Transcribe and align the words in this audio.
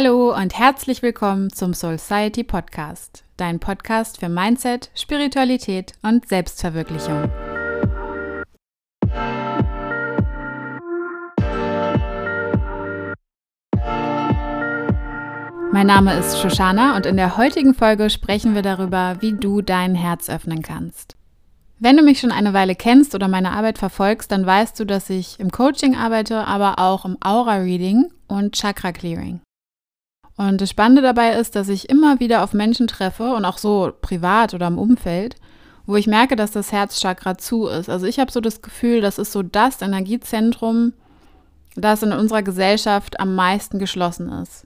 Hallo 0.00 0.32
und 0.32 0.56
herzlich 0.56 1.02
willkommen 1.02 1.52
zum 1.52 1.74
Soul 1.74 1.98
Society 1.98 2.44
Podcast, 2.44 3.24
dein 3.36 3.58
Podcast 3.58 4.20
für 4.20 4.28
Mindset, 4.28 4.92
Spiritualität 4.94 5.94
und 6.02 6.28
Selbstverwirklichung. 6.28 7.28
Mein 15.72 15.88
Name 15.88 16.16
ist 16.16 16.38
Shoshana 16.38 16.94
und 16.94 17.04
in 17.04 17.16
der 17.16 17.36
heutigen 17.36 17.74
Folge 17.74 18.08
sprechen 18.08 18.54
wir 18.54 18.62
darüber, 18.62 19.16
wie 19.18 19.32
du 19.32 19.62
dein 19.62 19.96
Herz 19.96 20.30
öffnen 20.30 20.62
kannst. 20.62 21.16
Wenn 21.80 21.96
du 21.96 22.04
mich 22.04 22.20
schon 22.20 22.30
eine 22.30 22.52
Weile 22.52 22.76
kennst 22.76 23.16
oder 23.16 23.26
meine 23.26 23.50
Arbeit 23.50 23.78
verfolgst, 23.78 24.30
dann 24.30 24.46
weißt 24.46 24.78
du, 24.78 24.84
dass 24.84 25.10
ich 25.10 25.40
im 25.40 25.50
Coaching 25.50 25.96
arbeite, 25.96 26.46
aber 26.46 26.78
auch 26.78 27.04
im 27.04 27.16
Aura-Reading 27.20 28.12
und 28.28 28.54
Chakra-Clearing. 28.54 29.40
Und 30.38 30.60
das 30.60 30.70
Spannende 30.70 31.02
dabei 31.02 31.32
ist, 31.32 31.56
dass 31.56 31.68
ich 31.68 31.90
immer 31.90 32.20
wieder 32.20 32.44
auf 32.44 32.54
Menschen 32.54 32.86
treffe 32.86 33.34
und 33.34 33.44
auch 33.44 33.58
so 33.58 33.92
privat 34.00 34.54
oder 34.54 34.68
im 34.68 34.78
Umfeld, 34.78 35.34
wo 35.84 35.96
ich 35.96 36.06
merke, 36.06 36.36
dass 36.36 36.52
das 36.52 36.70
Herzchakra 36.70 37.36
zu 37.36 37.66
ist. 37.66 37.90
Also 37.90 38.06
ich 38.06 38.20
habe 38.20 38.30
so 38.30 38.40
das 38.40 38.62
Gefühl, 38.62 39.00
das 39.00 39.18
ist 39.18 39.32
so 39.32 39.42
das 39.42 39.82
Energiezentrum, 39.82 40.92
das 41.74 42.04
in 42.04 42.12
unserer 42.12 42.44
Gesellschaft 42.44 43.18
am 43.18 43.34
meisten 43.34 43.80
geschlossen 43.80 44.30
ist. 44.30 44.64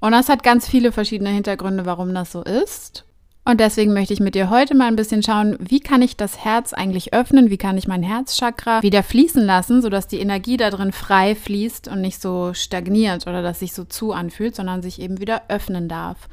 Und 0.00 0.12
das 0.12 0.28
hat 0.28 0.44
ganz 0.44 0.68
viele 0.68 0.92
verschiedene 0.92 1.30
Hintergründe, 1.30 1.84
warum 1.84 2.14
das 2.14 2.30
so 2.30 2.44
ist. 2.44 3.04
Und 3.48 3.60
deswegen 3.60 3.94
möchte 3.94 4.12
ich 4.12 4.20
mit 4.20 4.34
dir 4.34 4.50
heute 4.50 4.74
mal 4.74 4.88
ein 4.88 4.96
bisschen 4.96 5.22
schauen, 5.22 5.56
wie 5.58 5.80
kann 5.80 6.02
ich 6.02 6.18
das 6.18 6.44
Herz 6.44 6.74
eigentlich 6.74 7.14
öffnen, 7.14 7.48
wie 7.48 7.56
kann 7.56 7.78
ich 7.78 7.88
mein 7.88 8.02
Herzchakra 8.02 8.82
wieder 8.82 9.02
fließen 9.02 9.42
lassen, 9.42 9.80
sodass 9.80 10.06
die 10.06 10.20
Energie 10.20 10.58
da 10.58 10.68
drin 10.68 10.92
frei 10.92 11.34
fließt 11.34 11.88
und 11.88 12.02
nicht 12.02 12.20
so 12.20 12.52
stagniert 12.52 13.26
oder 13.26 13.40
dass 13.40 13.60
sich 13.60 13.72
so 13.72 13.84
zu 13.84 14.12
anfühlt, 14.12 14.54
sondern 14.54 14.82
sich 14.82 15.00
eben 15.00 15.18
wieder 15.18 15.44
öffnen 15.48 15.88
darf. 15.88 16.28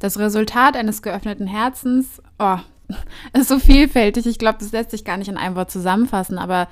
Das 0.00 0.18
Resultat 0.18 0.76
eines 0.76 1.00
geöffneten 1.00 1.46
Herzens, 1.46 2.20
oh, 2.38 2.58
ist 3.32 3.48
so 3.48 3.58
vielfältig. 3.58 4.26
Ich 4.26 4.38
glaube, 4.38 4.58
das 4.60 4.72
lässt 4.72 4.90
sich 4.90 5.06
gar 5.06 5.16
nicht 5.16 5.28
in 5.28 5.38
einem 5.38 5.56
Wort 5.56 5.70
zusammenfassen, 5.70 6.36
aber 6.36 6.68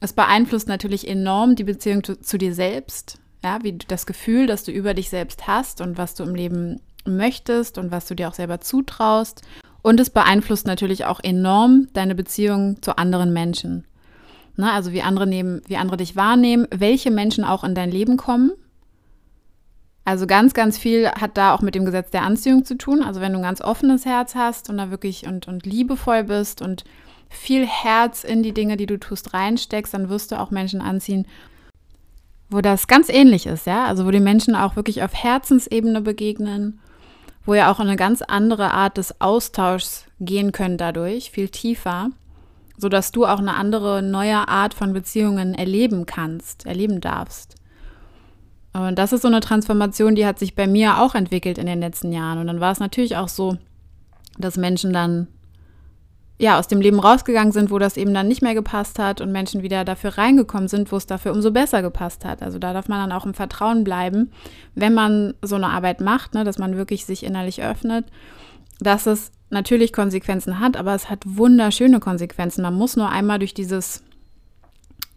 es 0.00 0.12
beeinflusst 0.14 0.66
natürlich 0.66 1.06
enorm 1.06 1.54
die 1.54 1.62
Beziehung 1.62 2.02
zu, 2.02 2.20
zu 2.20 2.38
dir 2.38 2.54
selbst. 2.54 3.20
Ja, 3.44 3.60
wie 3.62 3.78
das 3.86 4.04
Gefühl, 4.04 4.48
das 4.48 4.64
du 4.64 4.72
über 4.72 4.94
dich 4.94 5.10
selbst 5.10 5.46
hast 5.46 5.80
und 5.80 5.96
was 5.96 6.16
du 6.16 6.24
im 6.24 6.34
Leben 6.34 6.80
möchtest 7.08 7.78
und 7.78 7.90
was 7.90 8.06
du 8.06 8.14
dir 8.14 8.28
auch 8.28 8.34
selber 8.34 8.60
zutraust. 8.60 9.42
Und 9.82 10.00
es 10.00 10.10
beeinflusst 10.10 10.66
natürlich 10.66 11.04
auch 11.04 11.20
enorm 11.22 11.88
deine 11.92 12.14
Beziehung 12.14 12.82
zu 12.82 12.98
anderen 12.98 13.32
Menschen. 13.32 13.84
Ne, 14.56 14.72
also 14.72 14.92
wie 14.92 15.02
andere, 15.02 15.26
nehmen, 15.26 15.62
wie 15.66 15.76
andere 15.76 15.96
dich 15.96 16.16
wahrnehmen, 16.16 16.66
welche 16.70 17.12
Menschen 17.12 17.44
auch 17.44 17.62
in 17.62 17.76
dein 17.76 17.92
Leben 17.92 18.16
kommen. 18.16 18.50
Also 20.04 20.26
ganz, 20.26 20.52
ganz 20.52 20.78
viel 20.78 21.08
hat 21.08 21.36
da 21.36 21.54
auch 21.54 21.60
mit 21.60 21.74
dem 21.74 21.84
Gesetz 21.84 22.10
der 22.10 22.22
Anziehung 22.22 22.64
zu 22.64 22.76
tun. 22.76 23.02
Also 23.02 23.20
wenn 23.20 23.32
du 23.32 23.38
ein 23.38 23.44
ganz 23.44 23.60
offenes 23.60 24.04
Herz 24.04 24.34
hast 24.34 24.68
und 24.68 24.78
da 24.78 24.90
wirklich 24.90 25.26
und, 25.26 25.46
und 25.46 25.64
liebevoll 25.64 26.24
bist 26.24 26.60
und 26.60 26.84
viel 27.28 27.66
Herz 27.66 28.24
in 28.24 28.42
die 28.42 28.54
Dinge, 28.54 28.76
die 28.76 28.86
du 28.86 28.98
tust, 28.98 29.34
reinsteckst, 29.34 29.94
dann 29.94 30.08
wirst 30.08 30.32
du 30.32 30.40
auch 30.40 30.50
Menschen 30.50 30.80
anziehen, 30.80 31.26
wo 32.50 32.60
das 32.60 32.88
ganz 32.88 33.10
ähnlich 33.10 33.46
ist, 33.46 33.66
ja. 33.66 33.84
Also 33.84 34.06
wo 34.06 34.10
die 34.10 34.18
Menschen 34.18 34.56
auch 34.56 34.76
wirklich 34.76 35.02
auf 35.02 35.14
Herzensebene 35.14 36.00
begegnen 36.00 36.80
wo 37.48 37.54
ja 37.54 37.72
auch 37.72 37.80
eine 37.80 37.96
ganz 37.96 38.20
andere 38.20 38.74
Art 38.74 38.98
des 38.98 39.22
Austauschs 39.22 40.04
gehen 40.20 40.52
können 40.52 40.76
dadurch, 40.76 41.30
viel 41.30 41.48
tiefer, 41.48 42.10
sodass 42.76 43.10
du 43.10 43.24
auch 43.24 43.38
eine 43.38 43.54
andere, 43.54 44.02
neue 44.02 44.46
Art 44.48 44.74
von 44.74 44.92
Beziehungen 44.92 45.54
erleben 45.54 46.04
kannst, 46.04 46.66
erleben 46.66 47.00
darfst. 47.00 47.54
Und 48.74 48.98
das 48.98 49.14
ist 49.14 49.22
so 49.22 49.28
eine 49.28 49.40
Transformation, 49.40 50.14
die 50.14 50.26
hat 50.26 50.38
sich 50.38 50.56
bei 50.56 50.66
mir 50.66 51.00
auch 51.00 51.14
entwickelt 51.14 51.56
in 51.56 51.64
den 51.64 51.80
letzten 51.80 52.12
Jahren. 52.12 52.36
Und 52.36 52.48
dann 52.48 52.60
war 52.60 52.70
es 52.70 52.80
natürlich 52.80 53.16
auch 53.16 53.28
so, 53.28 53.56
dass 54.36 54.58
Menschen 54.58 54.92
dann 54.92 55.26
ja, 56.40 56.58
aus 56.58 56.68
dem 56.68 56.80
Leben 56.80 57.00
rausgegangen 57.00 57.52
sind, 57.52 57.70
wo 57.70 57.78
das 57.80 57.96
eben 57.96 58.14
dann 58.14 58.28
nicht 58.28 58.42
mehr 58.42 58.54
gepasst 58.54 59.00
hat 59.00 59.20
und 59.20 59.32
Menschen 59.32 59.62
wieder 59.62 59.84
dafür 59.84 60.18
reingekommen 60.18 60.68
sind, 60.68 60.92
wo 60.92 60.96
es 60.96 61.06
dafür 61.06 61.32
umso 61.32 61.50
besser 61.50 61.82
gepasst 61.82 62.24
hat. 62.24 62.42
Also 62.42 62.60
da 62.60 62.72
darf 62.72 62.88
man 62.88 63.00
dann 63.00 63.16
auch 63.16 63.26
im 63.26 63.34
Vertrauen 63.34 63.82
bleiben, 63.82 64.30
wenn 64.76 64.94
man 64.94 65.34
so 65.42 65.56
eine 65.56 65.68
Arbeit 65.68 66.00
macht, 66.00 66.34
ne, 66.34 66.44
dass 66.44 66.58
man 66.58 66.76
wirklich 66.76 67.06
sich 67.06 67.24
innerlich 67.24 67.62
öffnet, 67.62 68.06
dass 68.78 69.06
es 69.06 69.32
natürlich 69.50 69.92
Konsequenzen 69.92 70.60
hat, 70.60 70.76
aber 70.76 70.94
es 70.94 71.10
hat 71.10 71.24
wunderschöne 71.24 71.98
Konsequenzen. 71.98 72.62
Man 72.62 72.74
muss 72.74 72.96
nur 72.96 73.08
einmal 73.08 73.40
durch 73.40 73.54
dieses 73.54 74.04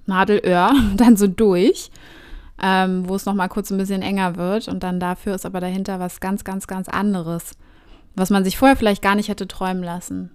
Nadelöhr 0.08 0.74
dann 0.96 1.18
so 1.18 1.28
durch, 1.28 1.92
ähm, 2.60 3.08
wo 3.08 3.14
es 3.14 3.28
nochmal 3.28 3.50
kurz 3.50 3.70
ein 3.70 3.78
bisschen 3.78 4.02
enger 4.02 4.38
wird 4.38 4.68
und 4.68 4.82
dann 4.82 5.00
dafür 5.00 5.36
ist 5.36 5.46
aber 5.46 5.60
dahinter 5.60 6.00
was 6.00 6.20
ganz, 6.20 6.44
ganz, 6.44 6.66
ganz 6.66 6.90
anderes, 6.90 7.56
was 8.16 8.32
man 8.32 8.44
sich 8.44 8.58
vorher 8.58 8.76
vielleicht 8.76 9.04
gar 9.04 9.14
nicht 9.14 9.30
hätte 9.30 9.48
träumen 9.48 9.84
lassen. 9.84 10.32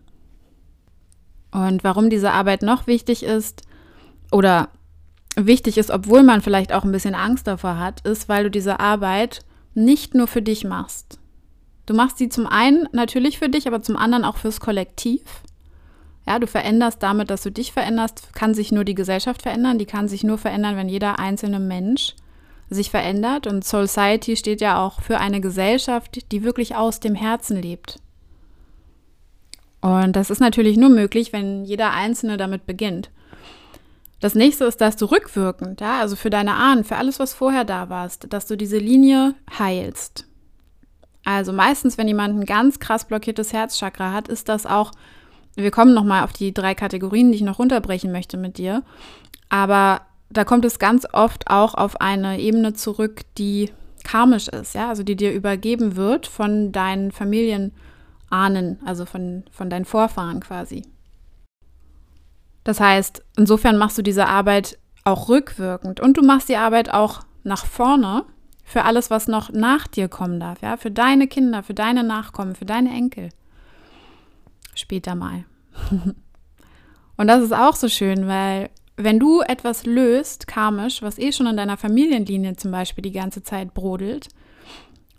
Und 1.57 1.85
warum 1.85 2.11
diese 2.11 2.33
Arbeit 2.33 2.61
noch 2.61 2.87
wichtig 2.87 3.23
ist 3.23 3.63
oder 4.31 4.69
wichtig 5.37 5.79
ist, 5.79 5.91
obwohl 5.91 6.23
man 6.23 6.43
vielleicht 6.43 6.71
auch 6.71 6.85
ein 6.85 6.93
bisschen 6.93 7.15
Angst 7.15 7.47
davor 7.47 7.79
hat, 7.79 8.07
ist, 8.07 8.29
weil 8.29 8.45
du 8.45 8.51
diese 8.51 8.79
Arbeit 8.79 9.41
nicht 9.75 10.15
nur 10.15 10.27
für 10.27 10.43
dich 10.43 10.65
machst. 10.65 11.19
Du 11.87 11.95
machst 11.95 12.19
sie 12.19 12.29
zum 12.29 12.47
einen 12.47 12.89
natürlich 12.93 13.39
für 13.39 13.49
dich, 13.49 13.67
aber 13.67 13.81
zum 13.81 13.97
anderen 13.97 14.25
auch 14.25 14.37
fürs 14.37 14.61
Kollektiv. 14.61 15.23
Ja, 16.27 16.39
du 16.39 16.47
veränderst 16.47 17.03
damit, 17.03 17.31
dass 17.31 17.43
du 17.43 17.51
dich 17.51 17.73
veränderst, 17.73 18.35
kann 18.35 18.53
sich 18.53 18.71
nur 18.71 18.85
die 18.85 18.95
Gesellschaft 18.95 19.41
verändern. 19.41 19.79
Die 19.79 19.87
kann 19.87 20.09
sich 20.09 20.25
nur 20.25 20.37
verändern, 20.37 20.77
wenn 20.77 20.91
jeder 20.91 21.19
einzelne 21.19 21.61
Mensch 21.61 22.17
sich 22.69 22.91
verändert. 22.91 23.47
Und 23.47 23.65
Society 23.65 24.37
steht 24.37 24.61
ja 24.61 24.85
auch 24.85 25.01
für 25.01 25.19
eine 25.21 25.41
Gesellschaft, 25.41 26.31
die 26.33 26.43
wirklich 26.43 26.77
aus 26.77 27.01
dem 27.01 27.15
Herzen 27.15 27.63
lebt. 27.63 28.01
Und 29.81 30.17
das 30.17 30.31
ist 30.31 30.41
natürlich 30.41 30.77
nur 30.77 30.91
möglich, 30.91 31.33
wenn 31.33 31.65
jeder 31.65 31.93
Einzelne 31.93 32.37
damit 32.37 32.67
beginnt. 32.67 33.11
Das 34.21 34.35
nächste 34.35 34.65
ist, 34.65 34.81
dass 34.81 34.97
du 34.97 35.07
rückwirkend, 35.07 35.81
ja, 35.81 36.01
also 36.01 36.17
für 36.17 36.31
deine 36.31 36.55
Ahnen, 36.55 36.85
für 36.85 36.97
alles, 36.97 37.21
was 37.21 37.35
vorher 37.35 37.65
da 37.65 37.91
warst, 37.91 38.33
dass 38.33 38.47
du 38.47 38.57
diese 38.57 38.79
Linie 38.79 39.35
heilst. 39.59 40.27
Also 41.25 41.53
meistens, 41.53 41.99
wenn 41.99 42.09
jemand 42.09 42.39
ein 42.39 42.47
ganz 42.47 42.79
krass 42.79 43.05
blockiertes 43.05 43.53
Herzchakra 43.53 44.13
hat, 44.13 44.29
ist 44.29 44.49
das 44.49 44.65
auch, 44.65 44.93
wir 45.55 45.71
kommen 45.71 45.93
nochmal 45.93 46.25
auf 46.25 46.33
die 46.33 46.55
drei 46.55 46.75
Kategorien, 46.75 47.31
die 47.31 47.37
ich 47.37 47.43
noch 47.43 47.59
runterbrechen 47.59 48.11
möchte 48.11 48.37
mit 48.37 48.59
dir, 48.59 48.83
aber 49.49 50.03
da 50.31 50.45
kommt 50.45 50.65
es 50.65 50.79
ganz 50.79 51.07
oft 51.13 51.49
auch 51.51 51.75
auf 51.75 52.01
eine 52.01 52.41
Ebene 52.41 52.73
zurück, 52.73 53.23
die 53.39 53.71
karmisch 54.03 54.49
ist, 54.49 54.75
ja, 54.75 54.89
also 54.89 55.03
die 55.03 55.17
dir 55.17 55.33
übergeben 55.33 55.97
wird 55.97 56.27
von 56.27 56.73
deinen 56.73 57.13
Familien. 57.13 57.73
Ahnen, 58.37 58.79
also 58.85 59.07
von, 59.07 59.45
von 59.51 59.71
deinen 59.71 59.85
Vorfahren 59.85 60.41
quasi. 60.41 60.83
Das 62.65 62.81
heißt, 62.81 63.25
insofern 63.37 63.79
machst 63.79 63.97
du 63.97 64.03
diese 64.03 64.27
Arbeit 64.27 64.79
auch 65.05 65.29
rückwirkend 65.29 66.01
und 66.01 66.17
du 66.17 66.23
machst 66.23 66.49
die 66.49 66.57
Arbeit 66.57 66.93
auch 66.93 67.21
nach 67.45 67.65
vorne 67.65 68.25
für 68.65 68.85
alles, 68.85 69.09
was 69.09 69.29
noch 69.29 69.53
nach 69.53 69.87
dir 69.87 70.09
kommen 70.09 70.41
darf, 70.41 70.61
ja, 70.61 70.77
für 70.77 70.91
deine 70.91 71.29
Kinder, 71.29 71.63
für 71.63 71.75
deine 71.75 72.03
Nachkommen, 72.03 72.57
für 72.57 72.65
deine 72.65 72.91
Enkel. 72.91 73.29
Später 74.75 75.15
mal. 75.15 75.45
und 77.17 77.29
das 77.29 77.43
ist 77.43 77.55
auch 77.55 77.77
so 77.77 77.89
schön, 77.89 78.27
weil 78.27 78.71
wenn 78.97 79.21
du 79.21 79.43
etwas 79.43 79.87
löst, 79.87 80.49
karmisch, 80.49 81.03
was 81.03 81.19
eh 81.19 81.31
schon 81.31 81.47
in 81.47 81.57
deiner 81.57 81.77
Familienlinie 81.77 82.57
zum 82.57 82.73
Beispiel 82.73 83.03
die 83.03 83.13
ganze 83.13 83.43
Zeit 83.43 83.75
brodelt, 83.75 84.29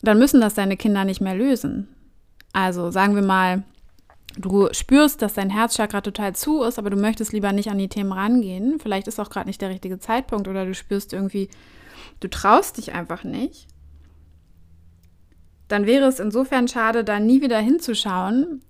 dann 0.01 0.19
müssen 0.19 0.41
das 0.41 0.55
deine 0.55 0.77
Kinder 0.77 1.05
nicht 1.05 1.21
mehr 1.21 1.35
lösen. 1.35 1.87
Also 2.57 2.89
sagen 2.89 3.13
wir 3.13 3.21
mal, 3.21 3.61
du 4.35 4.69
spürst, 4.71 5.21
dass 5.21 5.35
dein 5.35 5.51
Herzchakra 5.51 6.01
total 6.01 6.35
zu 6.35 6.63
ist, 6.63 6.79
aber 6.79 6.89
du 6.89 6.97
möchtest 6.97 7.31
lieber 7.31 7.51
nicht 7.51 7.69
an 7.69 7.77
die 7.77 7.87
Themen 7.87 8.11
rangehen. 8.11 8.79
Vielleicht 8.79 9.07
ist 9.07 9.19
auch 9.19 9.29
gerade 9.29 9.47
nicht 9.47 9.61
der 9.61 9.69
richtige 9.69 9.99
Zeitpunkt 9.99 10.47
oder 10.47 10.65
du 10.65 10.73
spürst 10.73 11.13
irgendwie, 11.13 11.49
du 12.19 12.27
traust 12.27 12.77
dich 12.77 12.93
einfach 12.93 13.23
nicht. 13.23 13.67
Dann 15.67 15.85
wäre 15.85 16.07
es 16.07 16.19
insofern 16.19 16.67
schade, 16.67 17.03
da 17.03 17.19
nie 17.19 17.43
wieder 17.43 17.59
hinzuschauen, 17.59 18.63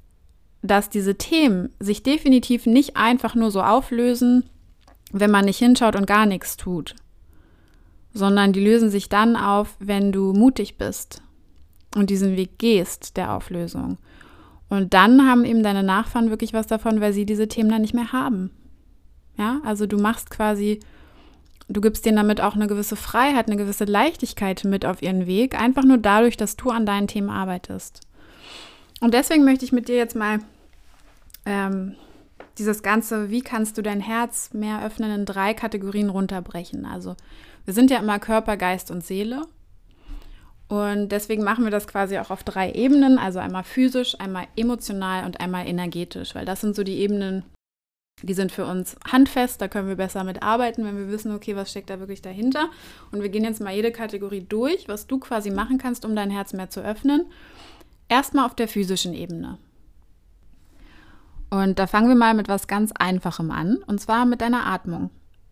dass 0.61 0.89
diese 0.89 1.15
Themen 1.15 1.69
sich 1.79 2.03
definitiv 2.03 2.65
nicht 2.65 2.97
einfach 2.97 3.35
nur 3.35 3.51
so 3.51 3.61
auflösen, 3.61 4.49
wenn 5.13 5.31
man 5.31 5.45
nicht 5.45 5.59
hinschaut 5.59 5.95
und 5.95 6.07
gar 6.07 6.25
nichts 6.25 6.57
tut, 6.57 6.93
sondern 8.13 8.51
die 8.51 8.65
lösen 8.65 8.89
sich 8.89 9.07
dann 9.07 9.37
auf, 9.37 9.77
wenn 9.79 10.11
du 10.11 10.33
mutig 10.33 10.77
bist, 10.77 11.21
und 11.97 12.09
diesen 12.09 12.37
Weg 12.37 12.57
gehst 12.57 13.17
der 13.17 13.33
Auflösung. 13.33 13.97
Und 14.69 14.93
dann 14.93 15.27
haben 15.27 15.45
eben 15.45 15.63
deine 15.63 15.83
Nachfahren 15.83 16.29
wirklich 16.29 16.53
was 16.53 16.67
davon, 16.67 17.01
weil 17.01 17.13
sie 17.13 17.25
diese 17.25 17.47
Themen 17.47 17.69
dann 17.69 17.81
nicht 17.81 17.93
mehr 17.93 18.11
haben. 18.11 18.51
Ja, 19.37 19.61
also 19.63 19.85
du 19.85 19.97
machst 19.97 20.29
quasi, 20.29 20.79
du 21.67 21.79
gibst 21.81 22.05
denen 22.05 22.17
damit 22.17 22.41
auch 22.41 22.55
eine 22.55 22.67
gewisse 22.67 22.95
Freiheit, 22.95 23.47
eine 23.47 23.57
gewisse 23.57 23.85
Leichtigkeit 23.85 24.63
mit 24.63 24.85
auf 24.85 25.01
ihren 25.01 25.27
Weg, 25.27 25.59
einfach 25.59 25.83
nur 25.83 25.97
dadurch, 25.97 26.37
dass 26.37 26.55
du 26.55 26.69
an 26.69 26.85
deinen 26.85 27.07
Themen 27.07 27.29
arbeitest. 27.29 28.01
Und 28.99 29.13
deswegen 29.13 29.45
möchte 29.45 29.63
ich 29.63 29.71
mit 29.71 29.87
dir 29.87 29.95
jetzt 29.95 30.15
mal 30.15 30.39
ähm, 31.45 31.95
dieses 32.57 32.81
Ganze, 32.81 33.29
wie 33.29 33.41
kannst 33.41 33.77
du 33.77 33.81
dein 33.83 34.01
Herz 34.01 34.53
mehr 34.53 34.83
öffnen, 34.83 35.11
in 35.11 35.25
drei 35.25 35.53
Kategorien 35.53 36.09
runterbrechen. 36.09 36.85
Also 36.85 37.15
wir 37.65 37.73
sind 37.73 37.91
ja 37.91 37.99
immer 37.99 38.19
Körper, 38.19 38.57
Geist 38.57 38.91
und 38.91 39.05
Seele. 39.05 39.43
Und 40.69 41.09
deswegen 41.09 41.43
machen 41.43 41.63
wir 41.63 41.71
das 41.71 41.87
quasi 41.87 42.17
auch 42.17 42.29
auf 42.29 42.43
drei 42.43 42.71
Ebenen, 42.71 43.17
also 43.17 43.39
einmal 43.39 43.63
physisch, 43.63 44.19
einmal 44.19 44.47
emotional 44.57 45.25
und 45.25 45.39
einmal 45.39 45.65
energetisch, 45.65 46.35
weil 46.35 46.45
das 46.45 46.59
sind 46.59 46.75
so 46.75 46.83
die 46.83 46.97
Ebenen, 46.97 47.43
die 48.21 48.33
sind 48.33 48.51
für 48.51 48.65
uns 48.65 48.97
handfest, 49.09 49.61
da 49.61 49.69
können 49.69 49.87
wir 49.87 49.95
besser 49.95 50.25
mit 50.25 50.43
arbeiten, 50.43 50.83
wenn 50.83 50.97
wir 50.97 51.09
wissen, 51.09 51.33
okay, 51.33 51.55
was 51.55 51.71
steckt 51.71 51.89
da 51.89 51.99
wirklich 51.99 52.21
dahinter. 52.21 52.69
Und 53.11 53.21
wir 53.21 53.29
gehen 53.29 53.45
jetzt 53.45 53.61
mal 53.61 53.73
jede 53.73 53.91
Kategorie 53.91 54.41
durch, 54.41 54.89
was 54.89 55.07
du 55.07 55.19
quasi 55.19 55.51
machen 55.51 55.77
kannst, 55.77 56.03
um 56.03 56.15
dein 56.15 56.31
Herz 56.31 56.51
mehr 56.51 56.69
zu 56.69 56.81
öffnen. 56.81 57.27
Erstmal 58.09 58.45
auf 58.45 58.55
der 58.55 58.67
physischen 58.67 59.13
Ebene. 59.13 59.59
Und 61.49 61.79
da 61.79 61.87
fangen 61.87 62.09
wir 62.09 62.15
mal 62.15 62.33
mit 62.33 62.49
was 62.49 62.67
ganz 62.67 62.91
Einfachem 62.91 63.51
an, 63.51 63.77
und 63.87 64.01
zwar 64.01 64.25
mit 64.25 64.41
deiner 64.41 64.65
Atmung. 64.65 65.11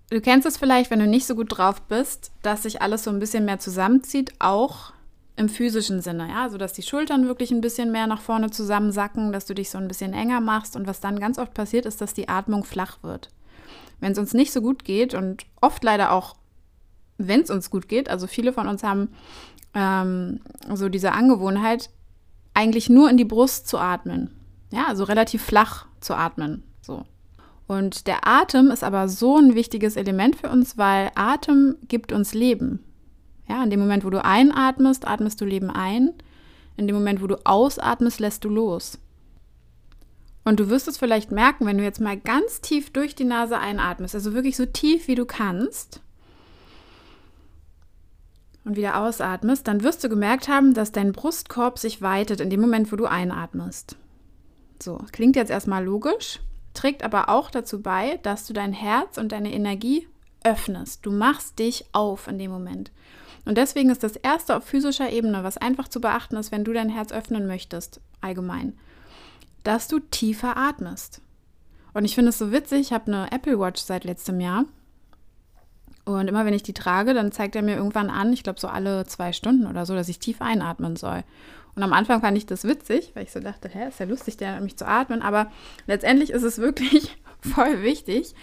Du 0.10 0.20
kennst 0.20 0.46
es 0.46 0.58
vielleicht, 0.58 0.92
wenn 0.92 1.00
du 1.00 1.08
nicht 1.08 1.26
so 1.26 1.36
gut 1.36 1.58
drauf 1.58 1.82
bist, 1.84 2.32
dass 2.42 2.64
sich 2.64 2.82
alles 2.82 3.04
so 3.04 3.12
ein 3.12 3.20
bisschen 3.20 3.46
mehr 3.46 3.60
zusammenzieht, 3.60 4.34
auch 4.40 4.94
im 5.38 5.50
physischen 5.50 6.02
Sinne, 6.02 6.30
ja, 6.30 6.50
so 6.50 6.58
dass 6.58 6.74
die 6.74 6.82
Schultern 6.82 7.28
wirklich 7.28 7.52
ein 7.52 7.62
bisschen 7.62 7.92
mehr 7.92 8.08
nach 8.08 8.22
vorne 8.22 8.52
zusammensacken, 8.52 9.34
dass 9.34 9.46
du 9.46 9.54
dich 9.54 9.70
so 9.70 9.78
ein 9.78 9.88
bisschen 9.88 10.14
enger 10.14 10.40
machst 10.40 10.76
und 10.76 10.88
was 10.88 11.02
dann 11.02 11.20
ganz 11.20 11.38
oft 11.38 11.54
passiert 11.54 11.86
ist, 11.86 12.00
dass 12.00 12.14
die 12.14 12.30
Atmung 12.30 12.64
flach 12.64 13.00
wird. 13.04 13.30
Wenn 14.00 14.14
es 14.14 14.18
uns 14.18 14.34
nicht 14.34 14.54
so 14.54 14.62
gut 14.62 14.86
geht 14.86 15.14
und 15.14 15.46
oft 15.62 15.84
leider 15.84 16.12
auch, 16.12 16.36
wenn 17.18 17.42
es 17.42 17.50
uns 17.50 17.70
gut 17.70 17.90
geht, 17.90 18.10
also 18.10 18.28
viele 18.28 18.54
von 18.54 18.68
uns 18.68 18.84
haben 18.84 19.10
ähm, 19.74 20.40
so 20.74 20.88
diese 20.88 21.12
Angewohnheit, 21.12 21.90
eigentlich 22.54 22.90
nur 22.90 23.10
in 23.10 23.18
die 23.18 23.26
Brust 23.26 23.68
zu 23.68 23.78
atmen, 23.78 24.32
ja, 24.72 24.86
also 24.88 25.04
relativ 25.04 25.44
flach 25.44 25.86
zu 26.00 26.16
atmen, 26.16 26.64
so. 26.82 27.06
Und 27.68 28.08
der 28.08 28.28
Atem 28.28 28.70
ist 28.70 28.84
aber 28.84 29.10
so 29.10 29.38
ein 29.38 29.56
wichtiges 29.56 29.96
Element 29.96 30.36
für 30.36 30.50
uns, 30.50 30.78
weil 30.78 31.12
Atem 31.16 31.78
gibt 31.88 32.12
uns 32.12 32.34
Leben. 32.36 32.85
Ja, 33.48 33.64
in 33.64 33.70
dem 33.70 33.80
Moment, 33.80 34.04
wo 34.04 34.10
du 34.10 34.24
einatmest, 34.24 35.08
atmest 35.08 35.40
du 35.42 35.46
Leben 35.46 35.70
ein. 35.70 36.14
In 36.78 36.88
dem 36.88 36.96
Moment, 36.96 37.22
wo 37.22 37.28
du 37.28 37.46
ausatmest, 37.46 38.20
lässt 38.20 38.44
du 38.44 38.50
los. 38.50 39.00
Und 40.44 40.60
du 40.60 40.70
wirst 40.70 40.88
es 40.88 40.98
vielleicht 40.98 41.32
merken, 41.32 41.66
wenn 41.66 41.78
du 41.78 41.84
jetzt 41.84 42.00
mal 42.00 42.18
ganz 42.18 42.62
tief 42.62 42.92
durch 42.92 43.16
die 43.16 43.24
Nase 43.24 43.58
einatmest, 43.58 44.14
also 44.14 44.34
wirklich 44.34 44.56
so 44.56 44.66
tief 44.66 45.08
wie 45.08 45.16
du 45.16 45.26
kannst 45.26 46.02
und 48.64 48.76
wieder 48.76 49.02
ausatmest, 49.02 49.68
dann 49.68 49.84
wirst 49.84 50.04
du 50.04 50.10
gemerkt 50.10 50.48
haben, 50.48 50.76
dass 50.76 50.92
dein 50.92 51.14
Brustkorb 51.14 51.80
sich 51.80 52.02
weitet 52.02 52.42
in 52.42 52.52
dem 52.52 52.62
Moment, 52.62 52.92
wo 52.92 52.96
du 52.96 53.06
einatmest. 53.06 53.96
So, 54.82 55.00
klingt 55.12 55.36
jetzt 55.36 55.50
erstmal 55.52 55.84
logisch, 55.84 56.40
trägt 56.76 57.04
aber 57.04 57.30
auch 57.30 57.50
dazu 57.50 57.82
bei, 57.82 58.20
dass 58.22 58.46
du 58.46 58.54
dein 58.54 58.74
Herz 58.74 59.18
und 59.18 59.32
deine 59.32 59.52
Energie 59.52 60.08
öffnest. 60.44 61.06
Du 61.06 61.12
machst 61.12 61.58
dich 61.58 61.86
auf 61.92 62.28
in 62.28 62.38
dem 62.38 62.52
Moment. 62.52 62.92
Und 63.46 63.58
deswegen 63.58 63.90
ist 63.92 64.04
das 64.04 64.16
erste 64.16 64.58
auf 64.58 64.64
physischer 64.64 65.10
Ebene, 65.12 65.44
was 65.44 65.58
einfach 65.58 65.88
zu 65.88 66.02
beachten 66.02 66.36
ist, 66.36 66.52
wenn 66.52 66.64
du 66.64 66.74
dein 66.74 66.90
Herz 66.90 67.12
öffnen 67.12 67.48
möchtest, 67.48 68.02
allgemein, 68.22 68.74
dass 69.64 69.88
du 69.88 70.00
tiefer 70.00 70.58
atmest. 70.58 71.22
Und 71.94 72.06
ich 72.06 72.16
finde 72.16 72.30
es 72.30 72.38
so 72.38 72.52
witzig, 72.52 72.82
ich 72.82 72.94
habe 72.94 73.08
eine 73.08 73.32
Apple 73.32 73.60
Watch 73.60 73.82
seit 73.82 74.04
letztem 74.04 74.40
Jahr. 74.40 74.66
Und 76.06 76.28
immer 76.28 76.46
wenn 76.46 76.54
ich 76.54 76.64
die 76.64 76.74
trage, 76.74 77.14
dann 77.14 77.32
zeigt 77.32 77.56
er 77.56 77.62
mir 77.62 77.76
irgendwann 77.76 78.10
an, 78.10 78.34
ich 78.34 78.44
glaube 78.44 78.60
so 78.60 78.68
alle 78.68 79.06
zwei 79.06 79.32
Stunden 79.32 79.66
oder 79.66 79.86
so, 79.86 79.96
dass 79.96 80.10
ich 80.10 80.20
tief 80.20 80.42
einatmen 80.42 80.96
soll. 80.96 81.24
Und 81.76 81.84
am 81.84 81.94
Anfang 81.94 82.22
fand 82.22 82.38
ich 82.38 82.46
das 82.46 82.64
witzig, 82.64 83.12
weil 83.14 83.24
ich 83.24 83.32
so 83.32 83.40
dachte, 83.40 83.70
hä, 83.70 83.90
ist 83.90 84.00
ja 84.00 84.06
lustig, 84.06 84.38
der 84.38 84.62
mich 84.62 84.78
zu 84.78 84.88
atmen. 84.88 85.22
Aber 85.22 85.52
letztendlich 85.88 86.30
ist 86.30 86.44
es 86.44 86.58
wirklich 86.58 87.18
voll 87.42 87.82
wichtig, 87.82 88.34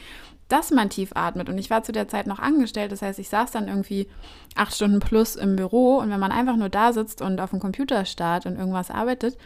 dass 0.53 0.71
man 0.71 0.91
tief 0.91 1.13
atmet. 1.15 1.49
Und 1.49 1.57
ich 1.57 1.71
war 1.71 1.83
zu 1.83 1.93
der 1.93 2.09
Zeit 2.09 2.27
noch 2.27 2.39
angestellt, 2.39 2.93
das 2.93 3.01
heißt, 3.01 3.19
ich 3.19 3.31
saß 3.31 3.51
dann 3.53 3.69
irgendwie 3.69 4.07
acht 4.55 4.75
Stunden 4.75 5.01
plus 5.01 5.35
im 5.37 5.57
Büro 5.57 5.97
und 5.97 6.11
wenn 6.11 6.21
man 6.21 6.31
einfach 6.31 6.57
nur 6.57 6.69
da 6.69 6.93
sitzt 6.93 7.23
und 7.23 7.41
auf 7.41 7.51
dem 7.51 7.61
Computer 7.61 8.05
starrt 8.05 8.45
und 8.45 8.57
irgendwas 8.57 8.91
arbeitet, 8.91 9.39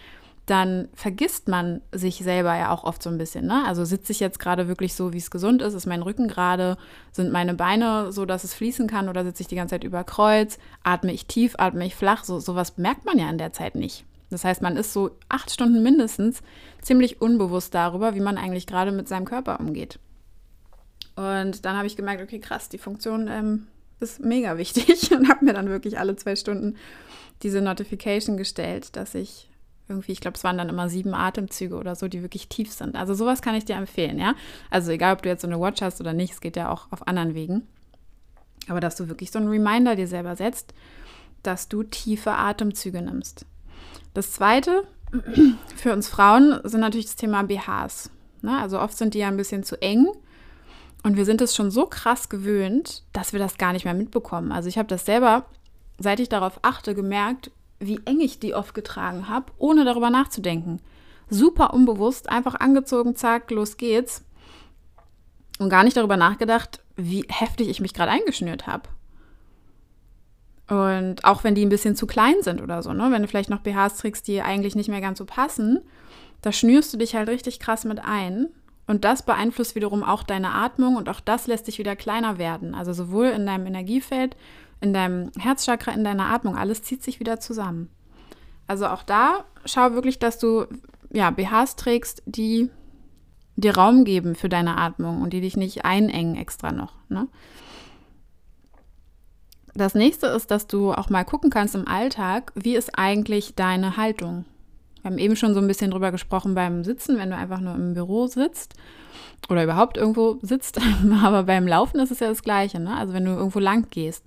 dann 0.47 0.88
vergisst 0.94 1.49
man 1.49 1.81
sich 1.93 2.19
selber 2.19 2.56
ja 2.56 2.70
auch 2.70 2.85
oft 2.85 3.03
so 3.03 3.11
ein 3.11 3.19
bisschen. 3.19 3.47
Ne? 3.47 3.64
Also 3.67 3.85
sitze 3.85 4.12
ich 4.12 4.20
jetzt 4.20 4.38
gerade 4.38 4.69
wirklich 4.69 4.94
so, 4.94 5.12
wie 5.12 5.19
es 5.19 5.31
gesund 5.31 5.61
ist? 5.61 5.75
Ist 5.75 5.87
mein 5.87 6.03
Rücken 6.03 6.29
gerade? 6.29 6.76
Sind 7.12 7.32
meine 7.32 7.55
Beine 7.55 8.12
so, 8.12 8.26
dass 8.26 8.44
es 8.44 8.55
fließen 8.55 8.87
kann? 8.87 9.08
Oder 9.08 9.25
sitze 9.25 9.43
ich 9.43 9.49
die 9.49 9.56
ganze 9.56 9.75
Zeit 9.75 9.85
über 9.85 10.05
Kreuz? 10.05 10.58
Atme 10.85 11.12
ich 11.12 11.26
tief? 11.26 11.55
Atme 11.58 11.85
ich 11.85 11.97
flach? 11.97 12.23
So 12.23 12.38
sowas 12.38 12.79
merkt 12.79 13.05
man 13.05 13.19
ja 13.19 13.29
in 13.29 13.38
der 13.38 13.53
Zeit 13.53 13.75
nicht. 13.75 14.05
Das 14.31 14.44
heißt, 14.44 14.62
man 14.62 14.76
ist 14.76 14.93
so 14.93 15.11
acht 15.29 15.50
Stunden 15.50 15.82
mindestens 15.82 16.43
ziemlich 16.81 17.20
unbewusst 17.20 17.75
darüber, 17.75 18.14
wie 18.14 18.20
man 18.20 18.38
eigentlich 18.38 18.67
gerade 18.67 18.93
mit 18.93 19.08
seinem 19.08 19.25
Körper 19.25 19.58
umgeht. 19.58 19.99
Und 21.17 21.65
dann 21.65 21.77
habe 21.77 21.87
ich 21.87 21.97
gemerkt, 21.97 22.23
okay, 22.23 22.39
krass, 22.39 22.69
die 22.69 22.79
Funktion 22.79 23.29
ähm, 23.29 23.67
ist 24.01 24.21
mega 24.21 24.59
wichtig 24.59 25.11
und 25.17 25.29
habe 25.29 25.45
mir 25.45 25.55
dann 25.55 25.69
wirklich 25.69 25.99
alle 25.99 26.17
zwei 26.17 26.37
Stunden 26.37 26.77
diese 27.43 27.61
Notification 27.61 28.37
gestellt, 28.37 28.97
dass 28.97 29.15
ich 29.15 29.51
irgendwie, 29.89 30.13
ich 30.13 30.21
glaube, 30.21 30.37
es 30.37 30.45
waren 30.45 30.59
dann 30.59 30.69
immer 30.69 30.89
sieben 30.89 31.15
Atemzüge 31.15 31.77
oder 31.77 31.95
so, 31.95 32.09
die 32.09 32.23
wirklich 32.23 32.49
tief 32.49 32.73
sind. 32.73 32.97
Also 32.97 33.15
sowas 33.15 33.41
kann 33.41 33.55
ich 33.55 33.65
dir 33.65 33.77
empfehlen, 33.77 34.19
ja. 34.19 34.35
Also 34.71 34.91
egal, 34.91 35.15
ob 35.15 35.23
du 35.23 35.29
jetzt 35.29 35.43
so 35.43 35.47
eine 35.47 35.61
Watch 35.61 35.81
hast 35.81 36.01
oder 36.01 36.13
nicht, 36.13 36.33
es 36.33 36.41
geht 36.41 36.57
ja 36.57 36.71
auch 36.71 36.91
auf 36.91 37.07
anderen 37.07 37.35
Wegen. 37.35 37.67
Aber 38.69 38.81
dass 38.81 38.97
du 38.97 39.09
wirklich 39.09 39.31
so 39.31 39.39
einen 39.39 39.49
Reminder 39.49 39.95
dir 39.95 40.09
selber 40.09 40.35
setzt, 40.35 40.75
dass 41.43 41.69
du 41.69 41.85
tiefe 41.85 42.33
Atemzüge 42.33 43.01
nimmst. 43.01 43.47
Das 44.13 44.33
zweite 44.33 44.83
für 45.77 45.93
uns 45.93 46.09
Frauen 46.09 46.61
sind 46.65 46.81
natürlich 46.81 47.07
das 47.07 47.17
Thema 47.17 47.45
BHs. 47.45 48.11
Ne? 48.43 48.59
Also 48.59 48.81
oft 48.81 48.97
sind 48.97 49.15
die 49.15 49.21
ja 49.21 49.29
ein 49.29 49.37
bisschen 49.37 49.63
zu 49.63 49.81
eng 49.81 50.09
und 51.06 51.17
wir 51.17 51.25
sind 51.25 51.41
es 51.41 51.55
schon 51.55 51.70
so 51.70 51.87
krass 51.87 52.29
gewöhnt, 52.29 53.05
dass 53.12 53.32
wir 53.32 53.38
das 53.38 53.58
gar 53.58 53.73
nicht 53.73 53.85
mehr 53.85 53.94
mitbekommen. 53.94 54.50
Also 54.50 54.69
ich 54.69 54.76
habe 54.76 54.88
das 54.88 55.06
selber, 55.06 55.44
seit 56.00 56.19
ich 56.19 56.29
darauf 56.29 56.58
achte, 56.62 56.97
gemerkt, 56.97 57.53
wie 57.79 58.00
eng 58.06 58.19
ich 58.19 58.41
die 58.41 58.55
oft 58.55 58.75
getragen 58.75 59.29
habe, 59.29 59.53
ohne 59.56 59.85
darüber 59.85 60.11
nachzudenken. 60.11 60.81
Super 61.31 61.73
unbewusst, 61.73 62.29
einfach 62.29 62.56
angezogen, 62.56 63.14
zack, 63.14 63.53
los 63.53 63.76
geht's. 63.76 64.25
Und 65.61 65.69
gar 65.69 65.85
nicht 65.85 65.97
darüber 65.97 66.17
nachgedacht, 66.17 66.81
wie 66.97 67.25
heftig 67.29 67.69
ich 67.69 67.81
mich 67.81 67.94
gerade 67.94 68.11
eingeschnürt 68.11 68.67
habe. 68.67 68.88
Und 70.67 71.25
auch 71.25 71.44
wenn 71.44 71.55
die 71.55 71.64
ein 71.64 71.69
bisschen 71.69 71.94
zu 71.94 72.08
klein 72.08 72.43
sind 72.43 72.61
oder 72.61 72.82
so, 72.82 72.93
ne? 72.93 73.12
wenn 73.12 73.23
du 73.23 73.29
vielleicht 73.29 73.50
noch 73.50 73.61
BHs 73.61 73.99
trägst, 73.99 74.26
die 74.26 74.43
eigentlich 74.43 74.75
nicht 74.75 74.88
mehr 74.88 75.00
ganz 75.00 75.19
so 75.19 75.25
passen, 75.25 75.82
da 76.43 76.50
schnürst 76.50 76.93
du 76.93 76.97
dich 76.97 77.14
halt 77.14 77.29
richtig 77.29 77.61
krass 77.61 77.85
mit 77.85 78.00
ein. 78.05 78.49
Und 78.87 79.05
das 79.05 79.25
beeinflusst 79.25 79.75
wiederum 79.75 80.05
auch 80.05 80.23
deine 80.23 80.53
Atmung 80.53 80.97
und 80.97 81.09
auch 81.09 81.21
das 81.21 81.47
lässt 81.47 81.67
dich 81.67 81.79
wieder 81.79 81.97
kleiner 81.97 82.38
werden. 82.38 82.75
Also 82.75 82.93
sowohl 82.93 83.27
in 83.27 83.44
deinem 83.47 83.67
Energiefeld, 83.67 84.37
in 84.81 84.93
deinem 84.93 85.33
Herzchakra, 85.38 85.93
in 85.93 86.05
deiner 86.05 86.27
Atmung, 86.27 86.56
alles 86.56 86.83
zieht 86.83 87.03
sich 87.03 87.19
wieder 87.19 87.41
zusammen. 87.41 87.91
Also 88.69 88.87
auch 88.87 89.03
da 89.03 89.44
schau 89.65 89.93
wirklich, 89.93 90.19
dass 90.19 90.39
du 90.39 90.67
ja, 91.10 91.31
BHs 91.31 91.77
trägst, 91.77 92.22
die 92.27 92.70
dir 93.56 93.77
Raum 93.77 94.05
geben 94.05 94.34
für 94.34 94.49
deine 94.49 94.77
Atmung 94.77 95.22
und 95.22 95.32
die 95.32 95.41
dich 95.41 95.56
nicht 95.56 95.84
einengen 95.84 96.37
extra 96.37 96.72
noch. 96.72 96.93
Ne? 97.08 97.27
Das 99.75 99.94
nächste 99.94 100.27
ist, 100.29 100.51
dass 100.51 100.67
du 100.67 100.93
auch 100.93 101.10
mal 101.10 101.25
gucken 101.25 101.51
kannst 101.51 101.75
im 101.75 101.89
Alltag, 101.89 102.53
wie 102.55 102.77
ist 102.77 102.99
eigentlich 102.99 103.55
deine 103.55 103.96
Haltung? 103.96 104.44
Wir 105.06 105.13
haben 105.13 105.19
eben 105.19 105.36
schon 105.36 105.55
so 105.55 105.60
ein 105.60 105.69
bisschen 105.69 105.93
drüber 105.93 106.10
gesprochen 106.10 106.56
beim 106.56 106.82
Sitzen, 106.82 107.17
wenn 107.17 107.31
du 107.31 107.36
einfach 107.36 107.60
nur 107.60 107.77
im 107.77 107.94
Büro 107.94 108.27
sitzt 108.27 108.75
oder 109.48 109.63
überhaupt 109.63 109.96
irgendwo 109.96 110.41
sitzt. 110.43 110.81
Aber 111.22 111.44
beim 111.44 111.69
Laufen 111.69 112.01
ist 112.01 112.10
es 112.10 112.19
ja 112.19 112.27
das 112.29 112.43
Gleiche. 112.43 112.81
Ne? 112.81 112.93
Also 112.96 113.13
wenn 113.13 113.25
du 113.25 113.31
irgendwo 113.31 113.60
lang 113.60 113.89
gehst, 113.91 114.25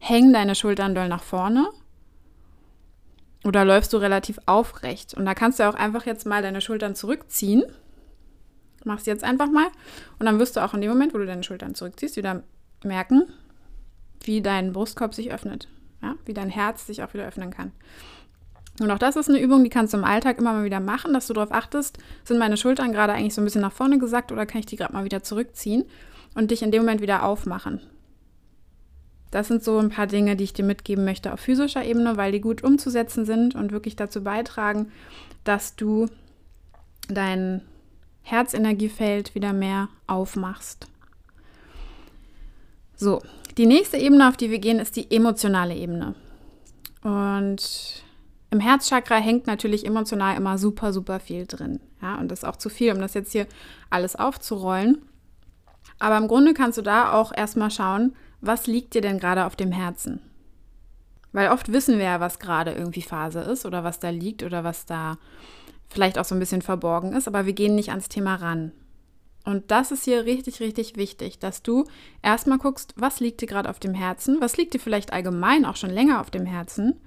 hängen 0.00 0.32
deine 0.32 0.54
Schultern 0.54 0.94
doll 0.94 1.10
nach 1.10 1.22
vorne 1.22 1.68
oder 3.44 3.66
läufst 3.66 3.92
du 3.92 3.98
relativ 3.98 4.38
aufrecht. 4.46 5.12
Und 5.12 5.26
da 5.26 5.34
kannst 5.34 5.58
du 5.58 5.68
auch 5.68 5.74
einfach 5.74 6.06
jetzt 6.06 6.24
mal 6.24 6.40
deine 6.40 6.62
Schultern 6.62 6.94
zurückziehen. 6.94 7.64
Machst 8.84 9.06
jetzt 9.06 9.22
einfach 9.22 9.50
mal. 9.50 9.66
Und 10.18 10.24
dann 10.24 10.38
wirst 10.38 10.56
du 10.56 10.64
auch 10.64 10.72
in 10.72 10.80
dem 10.80 10.88
Moment, 10.88 11.12
wo 11.12 11.18
du 11.18 11.26
deine 11.26 11.44
Schultern 11.44 11.74
zurückziehst, 11.74 12.16
wieder 12.16 12.42
merken, 12.82 13.24
wie 14.22 14.40
dein 14.40 14.72
Brustkorb 14.72 15.14
sich 15.14 15.30
öffnet. 15.30 15.68
Ja? 16.00 16.14
Wie 16.24 16.32
dein 16.32 16.48
Herz 16.48 16.86
sich 16.86 17.02
auch 17.02 17.12
wieder 17.12 17.26
öffnen 17.26 17.50
kann. 17.50 17.72
Und 18.78 18.90
auch 18.90 18.98
das 18.98 19.16
ist 19.16 19.28
eine 19.28 19.40
Übung, 19.40 19.64
die 19.64 19.70
kannst 19.70 19.94
du 19.94 19.98
im 19.98 20.04
Alltag 20.04 20.38
immer 20.38 20.52
mal 20.52 20.64
wieder 20.64 20.80
machen, 20.80 21.14
dass 21.14 21.26
du 21.26 21.32
darauf 21.32 21.52
achtest, 21.52 21.98
sind 22.24 22.38
meine 22.38 22.56
Schultern 22.56 22.92
gerade 22.92 23.14
eigentlich 23.14 23.34
so 23.34 23.40
ein 23.40 23.44
bisschen 23.44 23.62
nach 23.62 23.72
vorne 23.72 23.98
gesackt 23.98 24.32
oder 24.32 24.44
kann 24.44 24.60
ich 24.60 24.66
die 24.66 24.76
gerade 24.76 24.92
mal 24.92 25.04
wieder 25.04 25.22
zurückziehen 25.22 25.84
und 26.34 26.50
dich 26.50 26.62
in 26.62 26.70
dem 26.70 26.82
Moment 26.82 27.00
wieder 27.00 27.24
aufmachen. 27.24 27.80
Das 29.30 29.48
sind 29.48 29.64
so 29.64 29.78
ein 29.78 29.88
paar 29.88 30.06
Dinge, 30.06 30.36
die 30.36 30.44
ich 30.44 30.52
dir 30.52 30.64
mitgeben 30.64 31.04
möchte 31.04 31.32
auf 31.32 31.40
physischer 31.40 31.84
Ebene, 31.84 32.16
weil 32.16 32.32
die 32.32 32.40
gut 32.40 32.62
umzusetzen 32.62 33.24
sind 33.24 33.54
und 33.54 33.72
wirklich 33.72 33.96
dazu 33.96 34.22
beitragen, 34.22 34.92
dass 35.44 35.74
du 35.76 36.08
dein 37.08 37.62
Herzenergiefeld 38.22 39.34
wieder 39.34 39.52
mehr 39.52 39.88
aufmachst. 40.06 40.86
So, 42.96 43.22
die 43.56 43.66
nächste 43.66 43.96
Ebene, 43.96 44.28
auf 44.28 44.36
die 44.36 44.50
wir 44.50 44.58
gehen, 44.58 44.80
ist 44.80 44.96
die 44.96 45.10
emotionale 45.10 45.74
Ebene. 45.74 46.14
Und 47.02 48.04
im 48.50 48.60
Herzchakra 48.60 49.16
hängt 49.16 49.46
natürlich 49.46 49.84
emotional 49.84 50.36
immer 50.36 50.58
super, 50.58 50.92
super 50.92 51.20
viel 51.20 51.46
drin. 51.46 51.80
Ja, 52.00 52.16
und 52.16 52.30
das 52.30 52.40
ist 52.40 52.44
auch 52.44 52.56
zu 52.56 52.68
viel, 52.68 52.92
um 52.92 53.00
das 53.00 53.14
jetzt 53.14 53.32
hier 53.32 53.46
alles 53.90 54.16
aufzurollen. 54.16 55.02
Aber 55.98 56.16
im 56.18 56.28
Grunde 56.28 56.54
kannst 56.54 56.78
du 56.78 56.82
da 56.82 57.12
auch 57.12 57.32
erstmal 57.34 57.70
schauen, 57.70 58.14
was 58.40 58.66
liegt 58.66 58.94
dir 58.94 59.00
denn 59.00 59.18
gerade 59.18 59.46
auf 59.46 59.56
dem 59.56 59.72
Herzen? 59.72 60.20
Weil 61.32 61.50
oft 61.50 61.72
wissen 61.72 61.98
wir 61.98 62.04
ja, 62.04 62.20
was 62.20 62.38
gerade 62.38 62.72
irgendwie 62.72 63.02
Phase 63.02 63.40
ist 63.40 63.66
oder 63.66 63.82
was 63.84 63.98
da 63.98 64.10
liegt 64.10 64.42
oder 64.42 64.62
was 64.64 64.86
da 64.86 65.18
vielleicht 65.88 66.18
auch 66.18 66.24
so 66.24 66.34
ein 66.34 66.40
bisschen 66.40 66.62
verborgen 66.62 67.12
ist, 67.12 67.28
aber 67.28 67.46
wir 67.46 67.52
gehen 67.52 67.74
nicht 67.74 67.90
ans 67.90 68.08
Thema 68.08 68.36
ran. 68.36 68.72
Und 69.44 69.70
das 69.70 69.92
ist 69.92 70.04
hier 70.04 70.24
richtig, 70.24 70.60
richtig 70.60 70.96
wichtig, 70.96 71.38
dass 71.38 71.62
du 71.62 71.84
erstmal 72.20 72.58
guckst, 72.58 72.94
was 72.96 73.20
liegt 73.20 73.40
dir 73.40 73.46
gerade 73.46 73.70
auf 73.70 73.78
dem 73.78 73.94
Herzen, 73.94 74.40
was 74.40 74.56
liegt 74.56 74.74
dir 74.74 74.80
vielleicht 74.80 75.12
allgemein 75.12 75.64
auch 75.64 75.76
schon 75.76 75.90
länger 75.90 76.20
auf 76.20 76.30
dem 76.30 76.46
Herzen, 76.46 77.00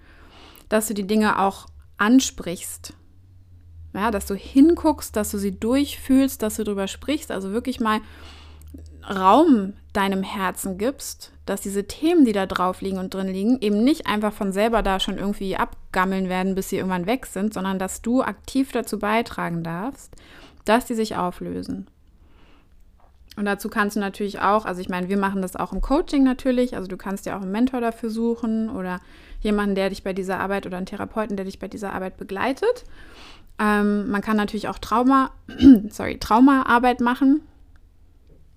dass 0.70 0.88
du 0.88 0.94
die 0.94 1.08
Dinge 1.08 1.40
auch 1.40 1.68
ansprichst. 1.98 2.94
Ja, 3.94 4.12
dass 4.12 4.28
du 4.28 4.36
hinguckst, 4.36 5.16
dass 5.16 5.32
du 5.32 5.40
sie 5.40 5.60
durchfühlst, 5.60 6.42
dass 6.44 6.58
du 6.58 6.64
darüber 6.64 6.88
sprichst, 6.88 7.32
also 7.32 7.52
wirklich 7.52 7.80
mal 7.80 8.02
Raum 9.10 9.74
deinem 9.94 10.22
Herzen 10.22 10.78
gibst, 10.78 11.32
dass 11.48 11.62
diese 11.62 11.88
Themen, 11.88 12.26
die 12.26 12.32
da 12.32 12.46
drauf 12.46 12.82
liegen 12.82 13.00
und 13.00 13.14
drin 13.14 13.28
liegen, 13.28 13.60
eben 13.62 13.84
nicht 13.84 14.06
einfach 14.06 14.34
von 14.34 14.52
selber 14.52 14.84
da 14.84 15.00
schon 15.00 15.18
irgendwie 15.18 15.56
abgammeln 15.56 16.30
werden, 16.30 16.54
bis 16.54 16.70
sie 16.70 16.78
irgendwann 16.78 17.08
weg 17.08 17.26
sind, 17.26 17.54
sondern 17.54 17.80
dass 17.80 18.04
du 18.04 18.22
aktiv 18.22 18.72
dazu 18.72 19.00
beitragen 19.00 19.64
darfst, 19.64 20.14
dass 20.66 20.86
die 20.86 20.94
sich 20.94 21.16
auflösen. 21.16 21.90
Und 23.40 23.46
dazu 23.46 23.70
kannst 23.70 23.96
du 23.96 24.02
natürlich 24.02 24.42
auch, 24.42 24.66
also 24.66 24.82
ich 24.82 24.90
meine, 24.90 25.08
wir 25.08 25.18
machen 25.18 25.42
das 25.42 25.56
auch 25.56 25.72
im 25.72 25.80
Coaching 25.80 26.26
natürlich, 26.26 26.76
also 26.76 26.90
du 26.90 26.98
kannst 26.98 27.26
ja 27.26 27.38
auch 27.38 27.42
einen 27.42 27.54
Mentor 27.54 27.80
dafür 27.80 28.10
suchen 28.10 28.70
oder 28.70 29.00
jemanden, 29.40 29.76
der 29.76 29.88
dich 29.88 30.04
bei 30.04 30.12
dieser 30.12 30.42
Arbeit 30.42 30.66
oder 30.66 30.76
einen 30.76 30.86
Therapeuten, 30.86 31.38
der 31.38 31.46
dich 31.46 31.58
bei 31.58 31.70
dieser 31.70 31.94
Arbeit 31.94 32.18
begleitet. 32.18 32.84
Ähm, 33.58 34.12
man 34.12 34.22
kann 34.22 34.36
natürlich 34.36 34.68
auch 34.68 34.78
Trauma, 34.78 35.32
sorry, 35.90 36.18
Traumaarbeit 36.18 37.00
machen. 37.00 37.40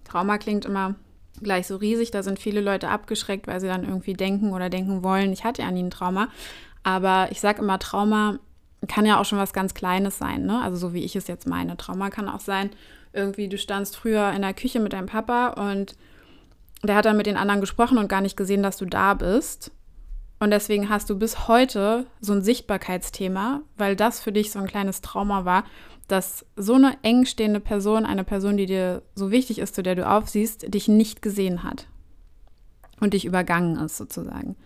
Trauma 0.03 0.39
klingt 0.39 0.65
immer 0.65 0.97
gleich 1.41 1.69
so 1.69 1.77
riesig, 1.77 2.11
da 2.11 2.25
sind 2.25 2.41
viele 2.41 2.61
Leute 2.61 2.89
abgeschreckt, 2.89 3.47
weil 3.47 3.61
sie 3.61 3.69
dann 3.69 3.85
irgendwie 3.85 4.15
denken 4.15 4.53
oder 4.53 4.69
denken 4.69 5.05
wollen, 5.05 5.33
ich 5.33 5.45
hatte 5.45 5.63
ja 5.63 5.71
nie 5.71 5.85
ein 5.85 5.93
Trauma. 5.93 6.27
Aber 6.83 7.29
ich 7.31 7.41
sage 7.41 7.63
immer, 7.63 7.79
Trauma 7.79 8.41
kann 8.89 9.07
ja 9.07 9.21
auch 9.21 9.27
schon 9.27 9.39
was 9.39 9.53
ganz 9.53 9.75
Kleines 9.75 10.19
sein, 10.19 10.45
ne? 10.45 10.61
Also 10.61 10.77
so 10.77 10.93
wie 10.93 11.05
ich 11.05 11.15
es 11.15 11.29
jetzt 11.29 11.47
meine. 11.47 11.77
Trauma 11.77 12.11
kann 12.11 12.29
auch 12.29 12.41
sein, 12.41 12.71
irgendwie, 13.13 13.49
du 13.49 13.59
standst 13.59 13.97
früher 13.97 14.33
in 14.33 14.43
der 14.43 14.55
Küche 14.55 14.81
mit 14.81 14.93
deinem 14.93 15.07
Papa 15.07 15.49
und 15.71 15.97
der 16.83 16.97
hat 16.97 17.05
dann 17.05 17.17
mit 17.17 17.27
den 17.27 17.37
anderen 17.37 17.61
gesprochen 17.61 17.99
und 17.99 18.09
gar 18.09 18.21
nicht 18.21 18.37
gesehen, 18.37 18.63
dass 18.63 18.77
du 18.77 18.87
da 18.87 19.15
bist. 19.15 19.71
Und 20.41 20.51
deswegen 20.51 20.89
hast 20.89 21.09
du 21.09 21.17
bis 21.17 21.47
heute 21.47 22.07
so 22.21 22.33
ein 22.33 22.43
Sichtbarkeitsthema, 22.43 23.61
weil 23.77 23.95
das 23.95 24.21
für 24.21 24.33
dich 24.33 24.51
so 24.51 24.59
ein 24.59 24.67
kleines 24.67 25.01
Trauma 25.01 25.45
war, 25.45 25.65
dass 26.09 26.45
so 26.57 26.75
eine 26.75 26.97
eng 27.03 27.27
stehende 27.27 27.61
Person, 27.61 28.05
eine 28.05 28.25
Person, 28.25 28.57
die 28.57 28.67
dir 28.67 29.03
so 29.15 29.31
wichtig 29.31 29.61
ist, 29.61 29.77
zu 29.77 29.85
der 29.85 29.95
du 29.95 30.09
aufsiehst, 30.09 30.75
dich 30.75 30.89
nicht 30.89 31.23
gesehen 31.23 31.63
hat 31.63 31.87
und 32.99 33.15
dich 33.15 33.25
übergangen 33.25 33.77
ist 33.77 33.97
sozusagen. 33.97 34.57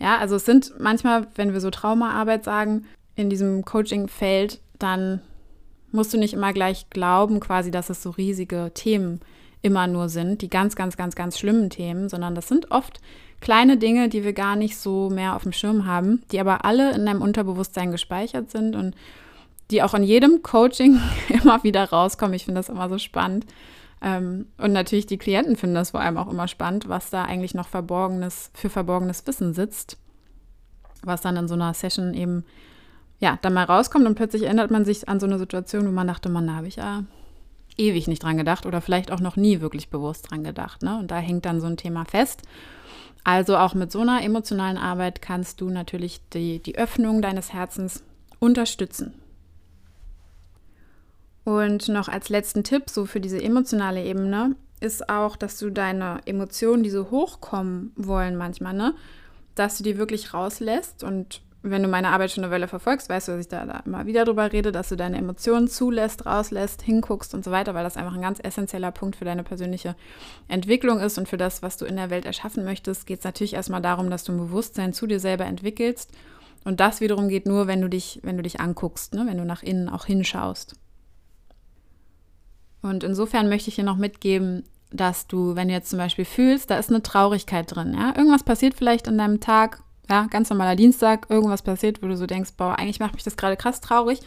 Ja, 0.00 0.18
also 0.18 0.34
es 0.36 0.44
sind 0.44 0.74
manchmal, 0.80 1.28
wenn 1.36 1.52
wir 1.52 1.60
so 1.60 1.70
Traumaarbeit 1.70 2.42
sagen, 2.42 2.86
in 3.14 3.30
diesem 3.30 3.64
Coaching-Feld, 3.64 4.60
dann 4.78 5.20
musst 5.92 6.12
du 6.12 6.18
nicht 6.18 6.34
immer 6.34 6.52
gleich 6.52 6.88
glauben, 6.90 7.40
quasi, 7.40 7.70
dass 7.70 7.90
es 7.90 8.02
so 8.02 8.10
riesige 8.10 8.70
Themen 8.74 9.20
immer 9.62 9.86
nur 9.86 10.08
sind, 10.08 10.42
die 10.42 10.50
ganz, 10.50 10.74
ganz, 10.74 10.96
ganz, 10.96 11.14
ganz 11.14 11.38
schlimmen 11.38 11.70
Themen, 11.70 12.08
sondern 12.08 12.34
das 12.34 12.48
sind 12.48 12.70
oft 12.70 13.00
kleine 13.40 13.76
Dinge, 13.76 14.08
die 14.08 14.24
wir 14.24 14.32
gar 14.32 14.56
nicht 14.56 14.76
so 14.76 15.10
mehr 15.10 15.36
auf 15.36 15.42
dem 15.42 15.52
Schirm 15.52 15.86
haben, 15.86 16.22
die 16.32 16.40
aber 16.40 16.64
alle 16.64 16.92
in 16.92 17.06
deinem 17.06 17.22
Unterbewusstsein 17.22 17.92
gespeichert 17.92 18.50
sind 18.50 18.74
und 18.74 18.94
die 19.70 19.82
auch 19.82 19.94
in 19.94 20.02
jedem 20.02 20.42
Coaching 20.42 21.00
immer 21.28 21.62
wieder 21.62 21.84
rauskommen. 21.84 22.34
Ich 22.34 22.44
finde 22.44 22.58
das 22.58 22.68
immer 22.68 22.88
so 22.88 22.98
spannend. 22.98 23.46
Ähm, 24.00 24.46
und 24.58 24.72
natürlich 24.72 25.06
die 25.06 25.18
Klienten 25.18 25.56
finden 25.56 25.76
das 25.76 25.92
vor 25.92 26.00
allem 26.00 26.18
auch 26.18 26.30
immer 26.30 26.48
spannend, 26.48 26.88
was 26.88 27.10
da 27.10 27.24
eigentlich 27.24 27.54
noch 27.54 27.68
verborgenes, 27.68 28.50
für 28.52 28.68
verborgenes 28.68 29.26
Wissen 29.26 29.54
sitzt, 29.54 29.96
was 31.04 31.20
dann 31.20 31.36
in 31.36 31.48
so 31.48 31.54
einer 31.54 31.72
Session 31.72 32.14
eben 32.14 32.44
ja, 33.22 33.38
dann 33.40 33.54
mal 33.54 33.64
rauskommt 33.64 34.04
und 34.04 34.16
plötzlich 34.16 34.42
erinnert 34.42 34.72
man 34.72 34.84
sich 34.84 35.08
an 35.08 35.20
so 35.20 35.26
eine 35.26 35.38
Situation, 35.38 35.86
wo 35.86 35.92
man 35.92 36.08
dachte, 36.08 36.28
man, 36.28 36.44
da 36.48 36.56
habe 36.56 36.66
ich 36.66 36.76
ja 36.76 37.04
ewig 37.78 38.08
nicht 38.08 38.24
dran 38.24 38.36
gedacht 38.36 38.66
oder 38.66 38.80
vielleicht 38.80 39.12
auch 39.12 39.20
noch 39.20 39.36
nie 39.36 39.60
wirklich 39.60 39.90
bewusst 39.90 40.28
dran 40.28 40.42
gedacht. 40.42 40.82
Ne? 40.82 40.98
Und 40.98 41.12
da 41.12 41.18
hängt 41.18 41.44
dann 41.44 41.60
so 41.60 41.68
ein 41.68 41.76
Thema 41.76 42.04
fest. 42.04 42.42
Also 43.22 43.56
auch 43.56 43.74
mit 43.74 43.92
so 43.92 44.00
einer 44.00 44.24
emotionalen 44.24 44.76
Arbeit 44.76 45.22
kannst 45.22 45.60
du 45.60 45.70
natürlich 45.70 46.20
die, 46.30 46.60
die 46.60 46.76
Öffnung 46.76 47.22
deines 47.22 47.52
Herzens 47.52 48.02
unterstützen. 48.40 49.14
Und 51.44 51.88
noch 51.88 52.08
als 52.08 52.28
letzten 52.28 52.64
Tipp, 52.64 52.90
so 52.90 53.06
für 53.06 53.20
diese 53.20 53.40
emotionale 53.40 54.02
Ebene, 54.02 54.56
ist 54.80 55.08
auch, 55.08 55.36
dass 55.36 55.60
du 55.60 55.70
deine 55.70 56.18
Emotionen, 56.24 56.82
die 56.82 56.90
so 56.90 57.12
hochkommen 57.12 57.92
wollen 57.94 58.36
manchmal, 58.36 58.74
ne, 58.74 58.94
dass 59.54 59.78
du 59.78 59.84
die 59.84 59.96
wirklich 59.96 60.34
rauslässt 60.34 61.04
und 61.04 61.40
wenn 61.62 61.82
du 61.82 61.88
meine 61.88 62.08
Arbeit 62.08 62.32
schon 62.32 62.42
eine 62.42 62.52
Weile 62.52 62.66
verfolgst, 62.66 63.08
weißt 63.08 63.28
du, 63.28 63.32
dass 63.32 63.40
ich 63.40 63.48
da, 63.48 63.64
da 63.64 63.82
immer 63.86 64.06
wieder 64.06 64.24
drüber 64.24 64.52
rede, 64.52 64.72
dass 64.72 64.88
du 64.88 64.96
deine 64.96 65.16
Emotionen 65.16 65.68
zulässt, 65.68 66.26
rauslässt, 66.26 66.82
hinguckst 66.82 67.34
und 67.34 67.44
so 67.44 67.52
weiter, 67.52 67.74
weil 67.74 67.84
das 67.84 67.96
einfach 67.96 68.14
ein 68.14 68.22
ganz 68.22 68.40
essentieller 68.42 68.90
Punkt 68.90 69.16
für 69.16 69.24
deine 69.24 69.44
persönliche 69.44 69.94
Entwicklung 70.48 70.98
ist 70.98 71.18
und 71.18 71.28
für 71.28 71.36
das, 71.36 71.62
was 71.62 71.76
du 71.76 71.84
in 71.84 71.96
der 71.96 72.10
Welt 72.10 72.26
erschaffen 72.26 72.64
möchtest, 72.64 73.06
geht 73.06 73.20
es 73.20 73.24
natürlich 73.24 73.54
erstmal 73.54 73.80
darum, 73.80 74.10
dass 74.10 74.24
du 74.24 74.32
ein 74.32 74.38
Bewusstsein 74.38 74.92
zu 74.92 75.06
dir 75.06 75.20
selber 75.20 75.44
entwickelst. 75.44 76.10
Und 76.64 76.80
das 76.80 77.00
wiederum 77.00 77.28
geht 77.28 77.46
nur, 77.46 77.66
wenn 77.68 77.80
du 77.80 77.88
dich, 77.88 78.20
wenn 78.22 78.36
du 78.36 78.42
dich 78.42 78.60
anguckst, 78.60 79.14
ne? 79.14 79.24
wenn 79.26 79.38
du 79.38 79.44
nach 79.44 79.62
innen 79.62 79.88
auch 79.88 80.04
hinschaust. 80.04 80.74
Und 82.82 83.04
insofern 83.04 83.48
möchte 83.48 83.68
ich 83.68 83.76
hier 83.76 83.84
noch 83.84 83.96
mitgeben, 83.96 84.64
dass 84.90 85.28
du, 85.28 85.54
wenn 85.54 85.68
du 85.68 85.74
jetzt 85.74 85.90
zum 85.90 85.98
Beispiel 85.98 86.24
fühlst, 86.24 86.70
da 86.70 86.76
ist 86.76 86.90
eine 86.90 87.02
Traurigkeit 87.02 87.74
drin, 87.74 87.94
ja, 87.94 88.14
irgendwas 88.16 88.42
passiert 88.42 88.74
vielleicht 88.74 89.06
in 89.06 89.16
deinem 89.16 89.40
Tag, 89.40 89.82
ja, 90.12 90.26
ganz 90.28 90.50
normaler 90.50 90.76
Dienstag, 90.76 91.30
irgendwas 91.30 91.62
passiert, 91.62 92.02
wo 92.02 92.06
du 92.06 92.18
so 92.18 92.26
denkst, 92.26 92.50
boah, 92.58 92.78
eigentlich 92.78 93.00
macht 93.00 93.14
mich 93.14 93.24
das 93.24 93.38
gerade 93.38 93.56
krass 93.56 93.80
traurig. 93.80 94.20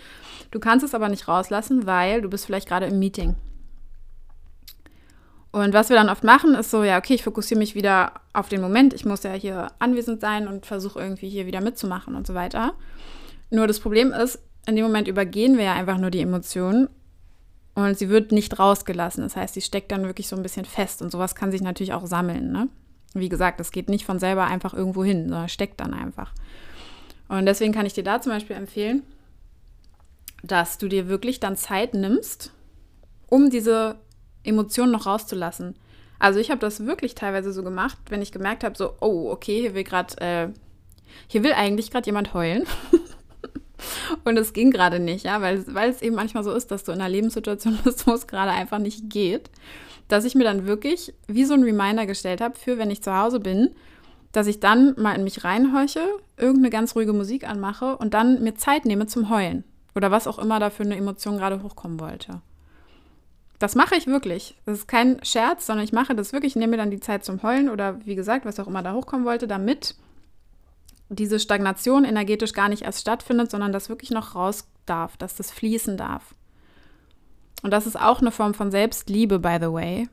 Du 0.49 0.59
kannst 0.59 0.83
es 0.83 0.95
aber 0.95 1.09
nicht 1.09 1.27
rauslassen, 1.27 1.85
weil 1.85 2.21
du 2.21 2.29
bist 2.29 2.47
vielleicht 2.47 2.67
gerade 2.67 2.87
im 2.87 2.97
Meeting. 2.97 3.35
Und 5.51 5.73
was 5.73 5.89
wir 5.89 5.95
dann 5.95 6.09
oft 6.09 6.23
machen, 6.23 6.55
ist 6.55 6.71
so, 6.71 6.83
ja, 6.83 6.97
okay, 6.97 7.13
ich 7.13 7.23
fokussiere 7.23 7.59
mich 7.59 7.75
wieder 7.75 8.13
auf 8.33 8.49
den 8.49 8.61
Moment. 8.61 8.95
Ich 8.95 9.05
muss 9.05 9.21
ja 9.21 9.33
hier 9.33 9.67
anwesend 9.77 10.21
sein 10.21 10.47
und 10.47 10.65
versuche 10.65 10.99
irgendwie 10.99 11.29
hier 11.29 11.45
wieder 11.45 11.61
mitzumachen 11.61 12.15
und 12.15 12.25
so 12.25 12.33
weiter. 12.33 12.73
Nur 13.51 13.67
das 13.67 13.79
Problem 13.79 14.11
ist, 14.11 14.39
in 14.65 14.75
dem 14.75 14.85
Moment 14.85 15.07
übergehen 15.07 15.57
wir 15.57 15.65
ja 15.65 15.73
einfach 15.73 15.99
nur 15.99 16.09
die 16.09 16.19
Emotionen 16.21 16.89
und 17.75 17.95
sie 17.95 18.09
wird 18.09 18.31
nicht 18.31 18.57
rausgelassen. 18.57 19.23
Das 19.23 19.35
heißt, 19.35 19.53
sie 19.53 19.61
steckt 19.61 19.91
dann 19.91 20.05
wirklich 20.05 20.27
so 20.27 20.35
ein 20.35 20.41
bisschen 20.41 20.65
fest 20.65 21.03
und 21.03 21.11
sowas 21.11 21.35
kann 21.35 21.51
sich 21.51 21.61
natürlich 21.61 21.93
auch 21.93 22.07
sammeln. 22.07 22.51
Ne? 22.51 22.69
Wie 23.15 23.29
gesagt, 23.29 23.62
es 23.62 23.72
geht 23.72 23.88
nicht 23.88 24.05
von 24.05 24.19
selber 24.19 24.43
einfach 24.45 24.74
irgendwo 24.74 25.03
hin, 25.03 25.29
sondern 25.29 25.48
steckt 25.48 25.79
dann 25.79 25.93
einfach. 25.93 26.34
Und 27.29 27.45
deswegen 27.45 27.74
kann 27.74 27.86
ich 27.86 27.93
dir 27.93 28.03
da 28.03 28.22
zum 28.22 28.34
Beispiel 28.34 28.57
empfehlen, 28.57 29.03
dass 30.43 30.77
du 30.77 30.89
dir 30.89 31.07
wirklich 31.07 31.39
dann 31.39 31.55
Zeit 31.55 31.93
nimmst, 31.93 32.51
um 33.27 33.50
diese 33.50 33.95
Emotionen 34.43 34.91
noch 34.91 35.05
rauszulassen. 35.05 35.75
Also 36.19 36.39
ich 36.39 36.51
habe 36.51 36.60
das 36.60 36.86
wirklich 36.86 37.15
teilweise 37.15 37.53
so 37.53 37.63
gemacht, 37.63 37.98
wenn 38.10 38.22
ich 38.22 38.34
gemerkt 38.34 38.65
habe, 38.65 38.77
so, 38.77 38.93
oh, 39.00 39.31
okay, 39.31 39.62
hier 39.62 39.74
will 39.74 39.86
gerade, 39.86 40.17
äh, 40.17 40.50
hier 41.27 41.43
will 41.43 41.53
eigentlich 41.53 41.91
gerade 41.91 42.05
jemand 42.05 42.34
heulen. 42.34 42.65
Und 44.25 44.38
es 44.38 44.51
ging 44.53 44.72
gerade 44.72 45.00
nicht, 45.00 45.24
ja, 45.25 45.41
weil, 45.41 45.63
weil 45.74 45.89
es 45.89 46.01
eben 46.01 46.15
manchmal 46.15 46.43
so 46.43 46.51
ist, 46.51 46.69
dass 46.72 46.84
du 46.84 46.91
in 46.91 47.00
einer 47.00 47.10
Lebenssituation 47.10 47.79
bist, 47.84 48.05
wo 48.07 48.12
es 48.12 48.27
gerade 48.27 48.51
einfach 48.51 48.79
nicht 48.79 49.10
geht 49.10 49.50
dass 50.07 50.25
ich 50.25 50.35
mir 50.35 50.43
dann 50.43 50.65
wirklich 50.65 51.13
wie 51.27 51.45
so 51.45 51.53
ein 51.53 51.63
Reminder 51.63 52.05
gestellt 52.05 52.41
habe, 52.41 52.57
für 52.57 52.77
wenn 52.77 52.91
ich 52.91 53.01
zu 53.01 53.15
Hause 53.15 53.39
bin, 53.39 53.71
dass 54.31 54.47
ich 54.47 54.59
dann 54.59 54.93
mal 54.97 55.13
in 55.13 55.24
mich 55.24 55.43
reinhorche, 55.43 56.01
irgendeine 56.38 56.69
ganz 56.69 56.95
ruhige 56.95 57.13
Musik 57.13 57.47
anmache 57.47 57.97
und 57.97 58.13
dann 58.13 58.43
mir 58.43 58.55
Zeit 58.55 58.85
nehme 58.85 59.07
zum 59.07 59.29
Heulen 59.29 59.63
oder 59.95 60.12
was 60.12 60.27
auch 60.27 60.39
immer 60.39 60.59
da 60.59 60.69
für 60.69 60.83
eine 60.83 60.97
Emotion 60.97 61.38
gerade 61.38 61.63
hochkommen 61.63 62.00
wollte. 62.00 62.41
Das 63.59 63.75
mache 63.75 63.95
ich 63.95 64.07
wirklich. 64.07 64.55
Das 64.65 64.79
ist 64.79 64.88
kein 64.88 65.24
Scherz, 65.24 65.65
sondern 65.65 65.85
ich 65.85 65.93
mache 65.93 66.13
das 66.13 66.33
wirklich. 66.33 66.53
Ich 66.53 66.55
nehme 66.57 66.71
mir 66.71 66.77
dann 66.77 66.91
die 66.91 67.00
Zeit 67.00 67.24
zum 67.24 67.41
Heulen 67.41 67.69
oder 67.69 68.05
wie 68.05 68.15
gesagt, 68.15 68.45
was 68.45 68.59
auch 68.59 68.67
immer 68.67 68.83
da 68.83 68.93
hochkommen 68.93 69.25
wollte, 69.25 69.47
damit 69.47 69.95
diese 71.07 71.39
Stagnation 71.39 72.03
energetisch 72.03 72.53
gar 72.53 72.67
nicht 72.67 72.81
erst 72.81 73.01
stattfindet, 73.01 73.51
sondern 73.51 73.71
das 73.71 73.89
wirklich 73.89 74.12
noch 74.12 74.35
raus 74.35 74.67
darf, 74.85 75.15
dass 75.17 75.35
das 75.35 75.51
fließen 75.51 75.95
darf. 75.97 76.35
Und 77.62 77.71
das 77.71 77.88
ist 77.88 78.00
auch 78.00 78.21
eine 78.21 78.31
Form 78.31 78.53
von 78.53 78.71
Selbstliebe, 78.71 79.39
by 79.39 79.57
the 79.59 79.71
way. 79.71 80.07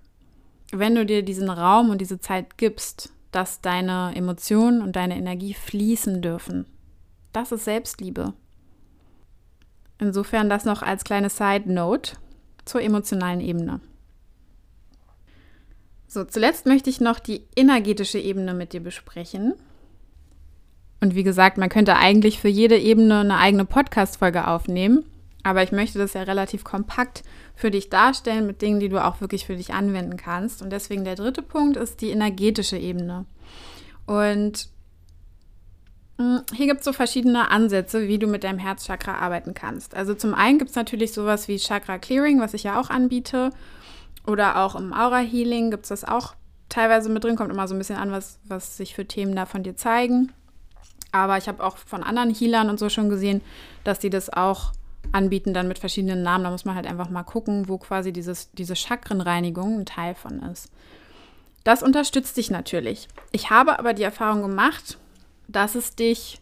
Wenn 0.70 0.94
du 0.94 1.04
dir 1.04 1.22
diesen 1.22 1.50
Raum 1.50 1.90
und 1.90 2.00
diese 2.00 2.18
Zeit 2.18 2.56
gibst, 2.56 3.12
dass 3.30 3.60
deine 3.60 4.12
Emotionen 4.14 4.82
und 4.82 4.94
deine 4.94 5.16
Energie 5.16 5.54
fließen 5.54 6.22
dürfen. 6.22 6.66
Das 7.32 7.50
ist 7.50 7.64
Selbstliebe. 7.64 8.34
Insofern 9.98 10.50
das 10.50 10.64
noch 10.64 10.82
als 10.82 11.04
kleine 11.04 11.30
Side 11.30 11.72
Note 11.72 12.16
zur 12.64 12.82
emotionalen 12.82 13.40
Ebene. 13.40 13.80
So, 16.06 16.24
zuletzt 16.24 16.66
möchte 16.66 16.90
ich 16.90 17.00
noch 17.00 17.18
die 17.18 17.46
energetische 17.56 18.18
Ebene 18.18 18.52
mit 18.52 18.74
dir 18.74 18.80
besprechen. 18.80 19.54
Und 21.00 21.14
wie 21.14 21.22
gesagt, 21.22 21.56
man 21.56 21.70
könnte 21.70 21.96
eigentlich 21.96 22.38
für 22.38 22.48
jede 22.48 22.78
Ebene 22.78 23.20
eine 23.20 23.38
eigene 23.38 23.64
Podcast-Folge 23.64 24.46
aufnehmen. 24.46 25.04
Aber 25.42 25.62
ich 25.62 25.72
möchte 25.72 25.98
das 25.98 26.14
ja 26.14 26.22
relativ 26.22 26.64
kompakt 26.64 27.22
für 27.54 27.70
dich 27.70 27.90
darstellen 27.90 28.46
mit 28.46 28.62
Dingen, 28.62 28.80
die 28.80 28.88
du 28.88 29.04
auch 29.04 29.20
wirklich 29.20 29.46
für 29.46 29.56
dich 29.56 29.74
anwenden 29.74 30.16
kannst. 30.16 30.62
Und 30.62 30.70
deswegen 30.70 31.04
der 31.04 31.16
dritte 31.16 31.42
Punkt 31.42 31.76
ist 31.76 32.00
die 32.00 32.10
energetische 32.10 32.76
Ebene. 32.76 33.26
Und 34.06 34.68
Hm, 36.22 36.42
hier 36.54 36.66
gibt 36.66 36.80
es 36.80 36.84
so 36.84 36.92
verschiedene 36.92 37.50
Ansätze, 37.50 38.06
wie 38.06 38.18
du 38.18 38.26
mit 38.26 38.44
deinem 38.44 38.58
Herzchakra 38.58 39.14
arbeiten 39.16 39.54
kannst. 39.54 39.94
Also 39.94 40.14
zum 40.14 40.34
einen 40.34 40.58
gibt 40.58 40.70
es 40.70 40.76
natürlich 40.76 41.12
sowas 41.12 41.48
wie 41.48 41.58
Chakra 41.58 41.98
Clearing, 41.98 42.40
was 42.40 42.54
ich 42.54 42.64
ja 42.64 42.80
auch 42.80 42.90
anbiete. 42.90 43.50
Oder 44.26 44.62
auch 44.62 44.76
im 44.76 44.92
Aura 44.92 45.18
Healing 45.18 45.70
gibt 45.70 45.84
es 45.84 45.88
das 45.88 46.04
auch 46.04 46.34
teilweise 46.68 47.08
mit 47.08 47.24
drin. 47.24 47.36
Kommt 47.36 47.50
immer 47.50 47.66
so 47.66 47.74
ein 47.74 47.78
bisschen 47.78 47.96
an, 47.96 48.12
was, 48.12 48.38
was 48.44 48.76
sich 48.76 48.94
für 48.94 49.06
Themen 49.06 49.34
da 49.34 49.46
von 49.46 49.62
dir 49.62 49.76
zeigen. 49.76 50.32
Aber 51.10 51.38
ich 51.38 51.48
habe 51.48 51.64
auch 51.64 51.76
von 51.76 52.02
anderen 52.02 52.32
Healern 52.32 52.70
und 52.70 52.78
so 52.78 52.88
schon 52.88 53.08
gesehen, 53.08 53.40
dass 53.84 53.98
die 53.98 54.10
das 54.10 54.30
auch 54.30 54.72
anbieten, 55.12 55.54
dann 55.54 55.68
mit 55.68 55.78
verschiedenen 55.78 56.22
Namen. 56.22 56.44
Da 56.44 56.50
muss 56.50 56.64
man 56.64 56.74
halt 56.74 56.86
einfach 56.86 57.10
mal 57.10 57.22
gucken, 57.22 57.68
wo 57.68 57.78
quasi 57.78 58.12
dieses, 58.12 58.50
diese 58.52 58.76
Chakrenreinigung 58.76 59.80
ein 59.80 59.86
Teil 59.86 60.14
von 60.14 60.42
ist. 60.42 60.70
Das 61.64 61.82
unterstützt 61.82 62.36
dich 62.36 62.50
natürlich. 62.50 63.08
Ich 63.30 63.50
habe 63.50 63.78
aber 63.78 63.94
die 63.94 64.02
Erfahrung 64.02 64.42
gemacht, 64.42 64.98
dass 65.48 65.74
es 65.74 65.94
dich 65.94 66.40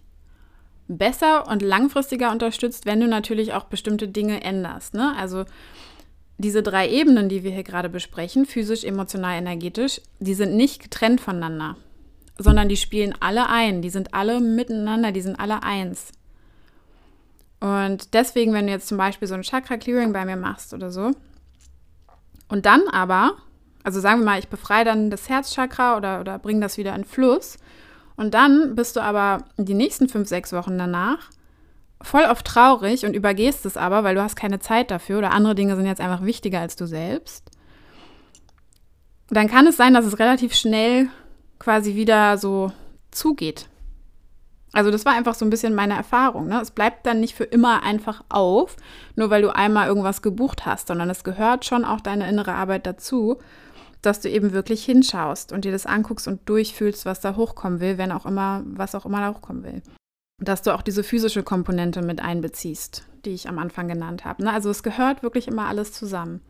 besser 0.88 1.46
und 1.46 1.62
langfristiger 1.62 2.32
unterstützt, 2.32 2.86
wenn 2.86 3.00
du 3.00 3.06
natürlich 3.06 3.52
auch 3.52 3.64
bestimmte 3.64 4.08
Dinge 4.08 4.42
änderst. 4.42 4.94
Ne? 4.94 5.14
Also 5.16 5.44
diese 6.38 6.62
drei 6.62 6.88
Ebenen, 6.88 7.28
die 7.28 7.44
wir 7.44 7.52
hier 7.52 7.62
gerade 7.62 7.88
besprechen, 7.88 8.46
physisch, 8.46 8.84
emotional, 8.84 9.38
energetisch, 9.38 10.00
die 10.18 10.34
sind 10.34 10.56
nicht 10.56 10.82
getrennt 10.82 11.20
voneinander, 11.20 11.76
sondern 12.38 12.68
die 12.68 12.76
spielen 12.76 13.14
alle 13.20 13.48
ein, 13.48 13.82
die 13.82 13.90
sind 13.90 14.14
alle 14.14 14.40
miteinander, 14.40 15.12
die 15.12 15.20
sind 15.20 15.38
alle 15.38 15.62
eins. 15.62 16.12
Und 17.60 18.14
deswegen, 18.14 18.52
wenn 18.52 18.66
du 18.66 18.72
jetzt 18.72 18.88
zum 18.88 18.98
Beispiel 18.98 19.28
so 19.28 19.34
ein 19.34 19.42
Chakra-Clearing 19.42 20.12
bei 20.12 20.24
mir 20.24 20.36
machst 20.36 20.72
oder 20.74 20.90
so, 20.90 21.12
und 22.48 22.66
dann 22.66 22.88
aber, 22.90 23.34
also 23.84 24.00
sagen 24.00 24.20
wir 24.20 24.24
mal, 24.24 24.38
ich 24.38 24.48
befreie 24.48 24.84
dann 24.84 25.10
das 25.10 25.28
Herzchakra 25.28 25.96
oder, 25.96 26.20
oder 26.20 26.38
bringe 26.38 26.60
das 26.60 26.78
wieder 26.78 26.94
in 26.94 27.04
Fluss, 27.04 27.58
und 28.16 28.34
dann 28.34 28.74
bist 28.74 28.96
du 28.96 29.02
aber 29.02 29.44
die 29.56 29.74
nächsten 29.74 30.08
fünf, 30.08 30.28
sechs 30.28 30.52
Wochen 30.52 30.76
danach 30.76 31.30
voll 32.02 32.24
oft 32.24 32.46
traurig 32.46 33.06
und 33.06 33.14
übergehst 33.14 33.64
es 33.66 33.78
aber, 33.78 34.04
weil 34.04 34.14
du 34.14 34.22
hast 34.22 34.36
keine 34.36 34.58
Zeit 34.58 34.90
dafür 34.90 35.18
oder 35.18 35.32
andere 35.32 35.54
Dinge 35.54 35.74
sind 35.74 35.86
jetzt 35.86 36.02
einfach 36.02 36.22
wichtiger 36.22 36.60
als 36.60 36.76
du 36.76 36.86
selbst. 36.86 37.50
Dann 39.28 39.48
kann 39.48 39.66
es 39.66 39.78
sein, 39.78 39.94
dass 39.94 40.04
es 40.04 40.18
relativ 40.18 40.54
schnell 40.54 41.08
quasi 41.58 41.94
wieder 41.94 42.36
so 42.36 42.72
zugeht. 43.10 43.69
Also 44.72 44.90
das 44.90 45.04
war 45.04 45.14
einfach 45.14 45.34
so 45.34 45.44
ein 45.44 45.50
bisschen 45.50 45.74
meine 45.74 45.94
Erfahrung. 45.94 46.46
Ne? 46.46 46.60
Es 46.60 46.70
bleibt 46.70 47.06
dann 47.06 47.20
nicht 47.20 47.34
für 47.34 47.44
immer 47.44 47.82
einfach 47.82 48.22
auf, 48.28 48.76
nur 49.16 49.30
weil 49.30 49.42
du 49.42 49.54
einmal 49.54 49.88
irgendwas 49.88 50.22
gebucht 50.22 50.64
hast, 50.64 50.88
sondern 50.88 51.10
es 51.10 51.24
gehört 51.24 51.64
schon 51.64 51.84
auch 51.84 52.00
deine 52.00 52.28
innere 52.28 52.54
Arbeit 52.54 52.86
dazu 52.86 53.38
dass 54.02 54.20
du 54.20 54.30
eben 54.30 54.52
wirklich 54.52 54.84
hinschaust 54.84 55.52
und 55.52 55.64
dir 55.64 55.72
das 55.72 55.86
anguckst 55.86 56.26
und 56.26 56.48
durchfühlst, 56.48 57.04
was 57.04 57.20
da 57.20 57.36
hochkommen 57.36 57.80
will, 57.80 57.98
wenn 57.98 58.12
auch 58.12 58.26
immer, 58.26 58.62
was 58.64 58.94
auch 58.94 59.04
immer 59.04 59.20
da 59.20 59.34
hochkommen 59.34 59.62
will. 59.62 59.82
Dass 60.38 60.62
du 60.62 60.74
auch 60.74 60.82
diese 60.82 61.04
physische 61.04 61.42
Komponente 61.42 62.00
mit 62.00 62.20
einbeziehst, 62.20 63.04
die 63.24 63.30
ich 63.30 63.48
am 63.48 63.58
Anfang 63.58 63.88
genannt 63.88 64.24
habe. 64.24 64.44
Ne? 64.44 64.52
Also 64.52 64.70
es 64.70 64.82
gehört 64.82 65.22
wirklich 65.22 65.48
immer 65.48 65.66
alles 65.66 65.92
zusammen. 65.92 66.40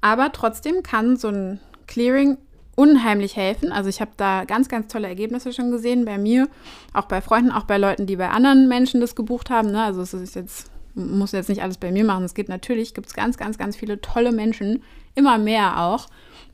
Aber 0.00 0.32
trotzdem 0.32 0.82
kann 0.82 1.16
so 1.16 1.28
ein 1.28 1.60
Clearing 1.86 2.36
unheimlich 2.74 3.36
helfen. 3.36 3.72
Also 3.72 3.88
ich 3.88 4.00
habe 4.00 4.12
da 4.16 4.44
ganz, 4.44 4.68
ganz 4.68 4.90
tolle 4.90 5.08
Ergebnisse 5.08 5.52
schon 5.52 5.70
gesehen 5.70 6.04
bei 6.04 6.18
mir, 6.18 6.48
auch 6.92 7.04
bei 7.04 7.20
Freunden, 7.20 7.52
auch 7.52 7.64
bei 7.64 7.78
Leuten, 7.78 8.06
die 8.06 8.16
bei 8.16 8.30
anderen 8.30 8.68
Menschen 8.68 9.00
das 9.00 9.14
gebucht 9.14 9.50
haben. 9.50 9.70
Ne? 9.72 9.82
Also 9.82 10.00
es 10.02 10.14
ist 10.14 10.34
jetzt, 10.34 10.70
muss 10.94 11.32
jetzt 11.32 11.48
nicht 11.48 11.62
alles 11.62 11.78
bei 11.78 11.92
mir 11.92 12.04
machen. 12.04 12.24
Es 12.24 12.34
geht 12.34 12.48
natürlich, 12.48 12.94
gibt 12.94 13.08
es 13.08 13.14
ganz, 13.14 13.36
ganz, 13.36 13.58
ganz 13.58 13.76
viele 13.76 14.00
tolle 14.00 14.32
Menschen, 14.32 14.82
immer 15.14 15.38
mehr 15.38 15.80
auch, 15.80 16.08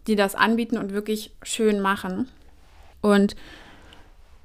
die 0.07 0.17
das 0.17 0.35
anbieten 0.35 0.79
und 0.79 0.93
wirklich 0.93 1.33
schön 1.43 1.81
machen. 1.81 2.29
Und 3.01 3.37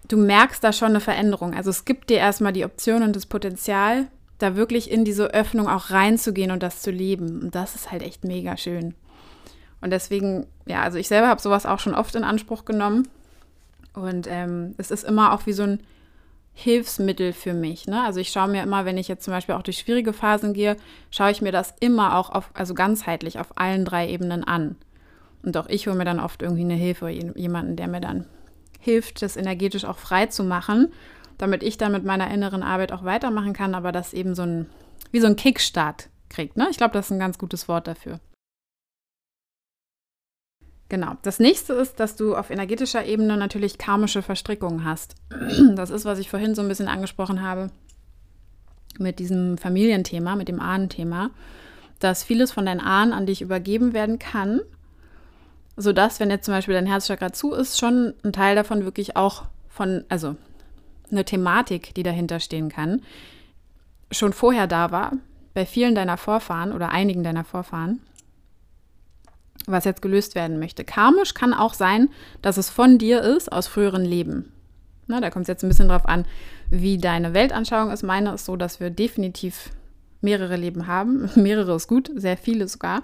du 0.07 0.17
merkst 0.17 0.63
da 0.63 0.73
schon 0.73 0.89
eine 0.89 0.99
Veränderung. 0.99 1.55
Also 1.55 1.71
es 1.71 1.85
gibt 1.85 2.09
dir 2.09 2.17
erstmal 2.17 2.53
die 2.53 2.65
Option 2.65 3.01
und 3.01 3.15
das 3.15 3.25
Potenzial, 3.25 4.07
da 4.37 4.55
wirklich 4.55 4.91
in 4.91 5.05
diese 5.05 5.33
Öffnung 5.33 5.67
auch 5.67 5.89
reinzugehen 5.89 6.51
und 6.51 6.61
das 6.61 6.81
zu 6.81 6.91
leben. 6.91 7.41
Und 7.41 7.55
das 7.55 7.75
ist 7.75 7.91
halt 7.91 8.03
echt 8.03 8.23
mega 8.25 8.57
schön. 8.57 8.93
Und 9.83 9.89
deswegen, 9.89 10.47
ja, 10.65 10.81
also 10.81 10.97
ich 10.97 11.09
selber 11.09 11.27
habe 11.27 11.41
sowas 11.41 11.65
auch 11.65 11.79
schon 11.79 11.93
oft 11.93 12.15
in 12.15 12.23
Anspruch 12.23 12.63
genommen. 12.63 13.09
Und 13.93 14.27
ähm, 14.29 14.75
es 14.77 14.91
ist 14.91 15.03
immer 15.03 15.33
auch 15.33 15.45
wie 15.45 15.51
so 15.51 15.63
ein 15.63 15.79
Hilfsmittel 16.53 17.33
für 17.33 17.53
mich. 17.53 17.85
Ne? 17.85 18.01
Also 18.01 18.21
ich 18.21 18.29
schaue 18.29 18.47
mir 18.47 18.63
immer, 18.63 18.85
wenn 18.85 18.97
ich 18.97 19.09
jetzt 19.09 19.25
zum 19.25 19.33
Beispiel 19.33 19.55
auch 19.55 19.61
durch 19.61 19.79
schwierige 19.79 20.13
Phasen 20.13 20.53
gehe, 20.53 20.77
schaue 21.11 21.31
ich 21.31 21.41
mir 21.41 21.51
das 21.51 21.73
immer 21.81 22.15
auch 22.15 22.29
auf, 22.29 22.49
also 22.53 22.73
ganzheitlich 22.73 23.39
auf 23.39 23.57
allen 23.57 23.83
drei 23.83 24.07
Ebenen 24.07 24.45
an. 24.45 24.77
Und 25.43 25.57
auch 25.57 25.67
ich 25.67 25.85
hole 25.87 25.97
mir 25.97 26.05
dann 26.05 26.21
oft 26.21 26.41
irgendwie 26.41 26.61
eine 26.61 26.75
Hilfe, 26.75 27.09
jemanden, 27.09 27.75
der 27.75 27.89
mir 27.89 27.99
dann 27.99 28.25
hilft, 28.79 29.21
das 29.21 29.35
energetisch 29.35 29.83
auch 29.83 29.97
frei 29.97 30.27
zu 30.27 30.45
machen, 30.45 30.93
damit 31.37 31.61
ich 31.61 31.77
dann 31.77 31.91
mit 31.91 32.05
meiner 32.05 32.31
inneren 32.31 32.63
Arbeit 32.63 32.93
auch 32.93 33.03
weitermachen 33.03 33.51
kann, 33.51 33.75
aber 33.75 33.91
das 33.91 34.13
eben 34.13 34.33
so 34.33 34.43
ein, 34.43 34.69
wie 35.11 35.19
so 35.19 35.27
ein 35.27 35.35
Kickstart 35.35 36.07
kriegt. 36.29 36.55
Ne? 36.55 36.67
Ich 36.71 36.77
glaube, 36.77 36.93
das 36.93 37.07
ist 37.07 37.11
ein 37.11 37.19
ganz 37.19 37.37
gutes 37.37 37.67
Wort 37.67 37.87
dafür. 37.87 38.21
Genau. 40.93 41.13
Das 41.23 41.39
nächste 41.39 41.73
ist, 41.73 41.99
dass 41.99 42.15
du 42.15 42.35
auf 42.35 42.51
energetischer 42.51 43.03
Ebene 43.03 43.35
natürlich 43.35 43.79
karmische 43.79 44.21
Verstrickungen 44.21 44.85
hast. 44.85 45.15
Das 45.75 45.89
ist, 45.89 46.05
was 46.05 46.19
ich 46.19 46.29
vorhin 46.29 46.53
so 46.53 46.61
ein 46.61 46.67
bisschen 46.67 46.87
angesprochen 46.87 47.41
habe 47.41 47.71
mit 48.99 49.17
diesem 49.17 49.57
Familienthema, 49.57 50.35
mit 50.35 50.49
dem 50.49 50.59
Ahnenthema, 50.59 51.31
dass 51.97 52.23
vieles 52.23 52.51
von 52.51 52.67
deinen 52.67 52.79
Ahnen 52.79 53.11
an 53.11 53.25
dich 53.25 53.41
übergeben 53.41 53.93
werden 53.93 54.19
kann 54.19 54.61
sodass, 55.75 56.19
wenn 56.19 56.29
jetzt 56.29 56.45
zum 56.45 56.53
Beispiel 56.53 56.75
dein 56.75 56.85
Herzchakra 56.85 57.33
zu 57.33 57.53
ist, 57.53 57.79
schon 57.79 58.13
ein 58.23 58.31
Teil 58.31 58.55
davon 58.55 58.85
wirklich 58.85 59.17
auch 59.17 59.45
von, 59.69 60.03
also 60.09 60.35
eine 61.09 61.25
Thematik, 61.25 61.95
die 61.95 62.03
dahinter 62.03 62.39
stehen 62.39 62.69
kann, 62.69 63.01
schon 64.11 64.31
vorher 64.31 64.67
da 64.67 64.91
war, 64.91 65.13
bei 65.55 65.65
vielen 65.65 65.95
deiner 65.95 66.17
Vorfahren 66.17 66.71
oder 66.71 66.89
einigen 66.89 67.23
deiner 67.23 67.45
Vorfahren, 67.45 67.99
was 69.65 69.85
jetzt 69.85 70.01
gelöst 70.01 70.35
werden 70.35 70.59
möchte. 70.59 70.83
Karmisch 70.83 71.33
kann 71.33 71.53
auch 71.53 71.73
sein, 71.73 72.09
dass 72.41 72.57
es 72.57 72.69
von 72.69 72.97
dir 72.97 73.21
ist, 73.21 73.51
aus 73.51 73.67
früheren 73.67 74.03
Leben. 74.05 74.51
Na, 75.07 75.21
da 75.21 75.29
kommt 75.29 75.43
es 75.43 75.47
jetzt 75.47 75.63
ein 75.63 75.69
bisschen 75.69 75.89
drauf 75.89 76.05
an, 76.05 76.25
wie 76.69 76.97
deine 76.97 77.33
Weltanschauung 77.33 77.91
ist. 77.91 78.03
Meine 78.03 78.33
ist 78.33 78.45
so, 78.45 78.55
dass 78.55 78.79
wir 78.79 78.89
definitiv 78.89 79.71
mehrere 80.21 80.55
Leben 80.55 80.87
haben. 80.87 81.29
mehrere 81.35 81.75
ist 81.75 81.87
gut, 81.87 82.11
sehr 82.15 82.37
viele 82.37 82.67
sogar. 82.67 83.03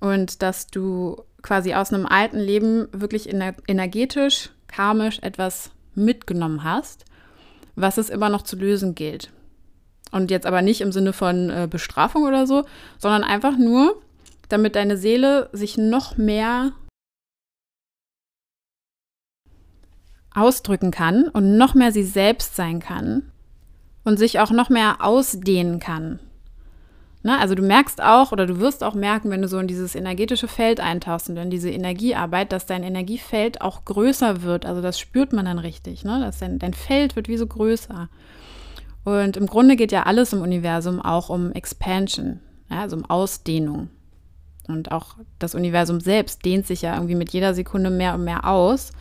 Und 0.00 0.42
dass 0.42 0.66
du 0.66 1.22
quasi 1.42 1.74
aus 1.74 1.92
einem 1.92 2.06
alten 2.06 2.38
Leben 2.38 2.88
wirklich 2.92 3.28
energetisch, 3.30 4.50
karmisch 4.66 5.18
etwas 5.20 5.70
mitgenommen 5.94 6.64
hast, 6.64 7.04
was 7.76 7.98
es 7.98 8.10
immer 8.10 8.28
noch 8.28 8.42
zu 8.42 8.56
lösen 8.56 8.94
gilt. 8.94 9.30
Und 10.10 10.30
jetzt 10.30 10.46
aber 10.46 10.62
nicht 10.62 10.80
im 10.80 10.92
Sinne 10.92 11.12
von 11.12 11.50
äh, 11.50 11.68
Bestrafung 11.70 12.24
oder 12.24 12.46
so, 12.46 12.64
sondern 12.98 13.22
einfach 13.22 13.56
nur, 13.56 14.00
damit 14.52 14.76
deine 14.76 14.96
Seele 14.96 15.48
sich 15.52 15.78
noch 15.78 16.16
mehr 16.16 16.72
ausdrücken 20.34 20.90
kann 20.90 21.28
und 21.28 21.56
noch 21.56 21.74
mehr 21.74 21.92
sie 21.92 22.04
selbst 22.04 22.56
sein 22.56 22.80
kann 22.80 23.32
und 24.04 24.18
sich 24.18 24.38
auch 24.38 24.50
noch 24.50 24.68
mehr 24.68 24.98
ausdehnen 25.00 25.80
kann. 25.80 26.20
Ne? 27.22 27.38
Also 27.38 27.54
du 27.54 27.62
merkst 27.62 28.02
auch 28.02 28.32
oder 28.32 28.46
du 28.46 28.60
wirst 28.60 28.82
auch 28.82 28.94
merken, 28.94 29.30
wenn 29.30 29.42
du 29.42 29.48
so 29.48 29.58
in 29.58 29.66
dieses 29.66 29.94
energetische 29.94 30.48
Feld 30.48 30.80
eintauchst 30.80 31.28
und 31.28 31.36
in 31.36 31.50
diese 31.50 31.70
Energiearbeit, 31.70 32.52
dass 32.52 32.66
dein 32.66 32.82
Energiefeld 32.82 33.60
auch 33.60 33.84
größer 33.84 34.42
wird. 34.42 34.64
Also 34.64 34.80
das 34.80 34.98
spürt 34.98 35.32
man 35.32 35.44
dann 35.44 35.58
richtig. 35.58 36.04
Ne? 36.04 36.20
Dass 36.20 36.38
dein, 36.38 36.58
dein 36.58 36.74
Feld 36.74 37.16
wird 37.16 37.28
wie 37.28 37.36
so 37.36 37.46
größer. 37.46 38.08
Und 39.04 39.36
im 39.36 39.46
Grunde 39.46 39.76
geht 39.76 39.92
ja 39.92 40.04
alles 40.04 40.32
im 40.32 40.42
Universum 40.42 41.00
auch 41.00 41.30
um 41.30 41.52
Expansion, 41.52 42.40
ja? 42.70 42.80
also 42.80 42.96
um 42.96 43.04
Ausdehnung. 43.04 43.88
Und 44.68 44.92
auch 44.92 45.16
das 45.38 45.54
Universum 45.54 46.00
selbst 46.00 46.44
dehnt 46.44 46.66
sich 46.66 46.82
ja 46.82 46.94
irgendwie 46.94 47.14
mit 47.14 47.30
jeder 47.30 47.54
Sekunde 47.54 47.90
mehr 47.90 48.14
und 48.14 48.24
mehr 48.24 48.46
aus. 48.46 48.92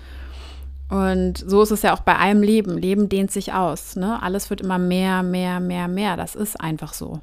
Und 0.89 1.38
so 1.38 1.62
ist 1.62 1.72
es 1.72 1.84
ja 1.84 1.93
auch 1.93 2.02
bei 2.02 2.15
allem 2.15 2.41
Leben. 2.41 2.78
Leben 2.78 3.10
dehnt 3.10 3.32
sich 3.32 3.54
aus. 3.54 3.95
Ne? 3.95 4.22
Alles 4.22 4.50
wird 4.50 4.62
immer 4.62 4.80
mehr, 4.80 5.22
mehr, 5.22 5.60
mehr, 5.60 5.88
mehr. 5.88 6.17
Das 6.17 6.36
ist 6.36 6.60
einfach 6.60 6.93
so. 6.93 7.22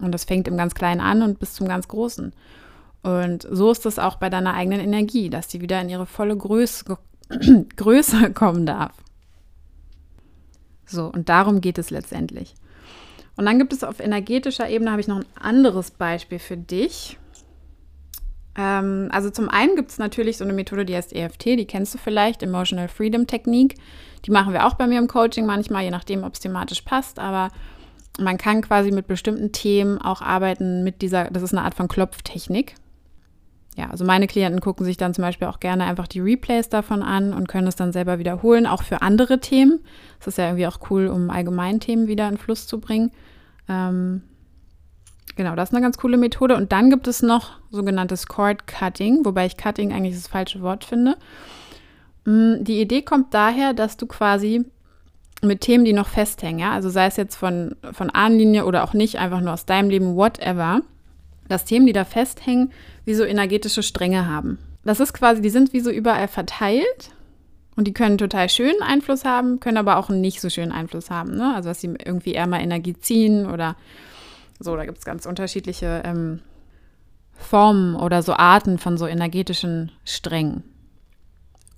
Und 0.00 0.12
das 0.12 0.24
fängt 0.24 0.48
im 0.48 0.56
ganz 0.56 0.74
Kleinen 0.74 1.00
an 1.00 1.22
und 1.22 1.38
bis 1.38 1.54
zum 1.54 1.68
ganz 1.68 1.88
Großen. 1.88 2.32
Und 3.02 3.46
so 3.48 3.70
ist 3.70 3.86
es 3.86 4.00
auch 4.00 4.16
bei 4.16 4.28
deiner 4.28 4.54
eigenen 4.54 4.80
Energie, 4.80 5.30
dass 5.30 5.46
die 5.46 5.60
wieder 5.60 5.80
in 5.80 5.88
ihre 5.88 6.06
volle 6.06 6.36
Größe, 6.36 6.98
Größe 7.76 8.32
kommen 8.32 8.66
darf. 8.66 8.92
So, 10.86 11.06
und 11.06 11.28
darum 11.28 11.60
geht 11.60 11.78
es 11.78 11.90
letztendlich. 11.90 12.54
Und 13.36 13.44
dann 13.44 13.58
gibt 13.58 13.72
es 13.72 13.84
auf 13.84 14.00
energetischer 14.00 14.68
Ebene, 14.68 14.90
habe 14.90 15.00
ich 15.00 15.08
noch 15.08 15.18
ein 15.18 15.26
anderes 15.38 15.90
Beispiel 15.90 16.38
für 16.38 16.56
dich. 16.56 17.18
Ähm, 18.56 19.08
also 19.12 19.30
zum 19.30 19.48
einen 19.48 19.76
gibt 19.76 19.90
es 19.90 19.98
natürlich 19.98 20.38
so 20.38 20.44
eine 20.44 20.52
Methode, 20.52 20.84
die 20.84 20.96
heißt 20.96 21.14
EFT, 21.14 21.44
die 21.44 21.66
kennst 21.66 21.94
du 21.94 21.98
vielleicht, 21.98 22.42
Emotional 22.42 22.88
Freedom 22.88 23.26
Technique. 23.26 23.76
Die 24.24 24.30
machen 24.30 24.52
wir 24.52 24.66
auch 24.66 24.74
bei 24.74 24.86
mir 24.86 24.98
im 24.98 25.08
Coaching 25.08 25.46
manchmal, 25.46 25.84
je 25.84 25.90
nachdem, 25.90 26.24
ob 26.24 26.34
es 26.34 26.40
thematisch 26.40 26.82
passt. 26.82 27.18
Aber 27.18 27.50
man 28.18 28.38
kann 28.38 28.62
quasi 28.62 28.90
mit 28.90 29.06
bestimmten 29.06 29.52
Themen 29.52 30.00
auch 30.00 30.22
arbeiten 30.22 30.82
mit 30.84 31.02
dieser, 31.02 31.24
das 31.30 31.42
ist 31.42 31.52
eine 31.52 31.62
Art 31.64 31.74
von 31.74 31.86
Klopftechnik. 31.86 32.74
ja, 33.76 33.90
also 33.90 34.06
meine 34.06 34.26
Klienten 34.26 34.60
gucken 34.60 34.86
sich 34.86 34.96
dann 34.96 35.12
zum 35.12 35.22
Beispiel 35.22 35.48
auch 35.48 35.60
gerne 35.60 35.84
einfach 35.84 36.06
die 36.06 36.20
Replays 36.20 36.70
davon 36.70 37.02
an 37.02 37.34
und 37.34 37.46
können 37.46 37.66
es 37.66 37.76
dann 37.76 37.92
selber 37.92 38.18
wiederholen, 38.18 38.66
auch 38.66 38.82
für 38.82 39.02
andere 39.02 39.38
Themen. 39.38 39.80
Das 40.18 40.28
ist 40.28 40.38
ja 40.38 40.46
irgendwie 40.46 40.66
auch 40.66 40.78
cool, 40.90 41.08
um 41.08 41.28
allgemein 41.28 41.78
Themen 41.78 42.08
wieder 42.08 42.26
in 42.26 42.38
Fluss 42.38 42.66
zu 42.66 42.80
bringen. 42.80 43.12
Ähm, 43.68 44.22
genau, 45.36 45.54
das 45.54 45.68
ist 45.68 45.74
eine 45.74 45.82
ganz 45.82 45.98
coole 45.98 46.16
Methode. 46.16 46.56
Und 46.56 46.72
dann 46.72 46.90
gibt 46.90 47.06
es 47.06 47.22
noch 47.22 47.52
sogenanntes 47.70 48.26
Cord 48.26 48.66
Cutting, 48.66 49.24
wobei 49.24 49.46
ich 49.46 49.56
Cutting 49.56 49.92
eigentlich 49.92 50.14
das 50.14 50.28
falsche 50.28 50.62
Wort 50.62 50.84
finde. 50.84 51.16
Mm, 52.24 52.64
die 52.64 52.80
Idee 52.80 53.02
kommt 53.02 53.32
daher, 53.32 53.72
dass 53.72 53.96
du 53.96 54.06
quasi 54.06 54.64
mit 55.42 55.60
Themen, 55.60 55.84
die 55.84 55.92
noch 55.92 56.08
festhängen, 56.08 56.60
ja, 56.60 56.72
also 56.72 56.88
sei 56.88 57.06
es 57.06 57.16
jetzt 57.16 57.36
von, 57.36 57.76
von 57.92 58.10
Ahnenlinie 58.10 58.64
oder 58.64 58.82
auch 58.84 58.94
nicht, 58.94 59.18
einfach 59.18 59.40
nur 59.40 59.52
aus 59.52 59.66
deinem 59.66 59.90
Leben, 59.90 60.16
whatever, 60.16 60.80
dass 61.46 61.64
Themen, 61.64 61.86
die 61.86 61.92
da 61.92 62.04
festhängen, 62.04 62.72
wie 63.04 63.14
so 63.14 63.22
energetische 63.22 63.82
Stränge 63.82 64.26
haben. 64.26 64.58
Das 64.84 64.98
ist 64.98 65.12
quasi, 65.12 65.42
die 65.42 65.50
sind 65.50 65.72
wie 65.72 65.80
so 65.80 65.90
überall 65.90 66.28
verteilt 66.28 67.10
und 67.76 67.86
die 67.86 67.92
können 67.92 68.18
total 68.18 68.48
schönen 68.48 68.82
Einfluss 68.82 69.24
haben, 69.24 69.60
können 69.60 69.76
aber 69.76 69.98
auch 69.98 70.08
einen 70.08 70.20
nicht 70.20 70.40
so 70.40 70.48
schönen 70.48 70.72
Einfluss 70.72 71.10
haben. 71.10 71.36
Ne? 71.36 71.54
Also 71.54 71.68
dass 71.68 71.80
sie 71.80 71.94
irgendwie 72.04 72.32
eher 72.32 72.46
mal 72.46 72.60
Energie 72.60 72.94
ziehen 72.94 73.46
oder 73.46 73.76
so, 74.58 74.76
da 74.76 74.84
gibt 74.84 74.98
es 74.98 75.04
ganz 75.04 75.26
unterschiedliche 75.26 76.02
ähm, 76.04 76.40
Formen 77.32 77.94
oder 77.96 78.22
so 78.22 78.32
Arten 78.32 78.78
von 78.78 78.96
so 78.96 79.06
energetischen 79.06 79.92
Strängen. 80.04 80.64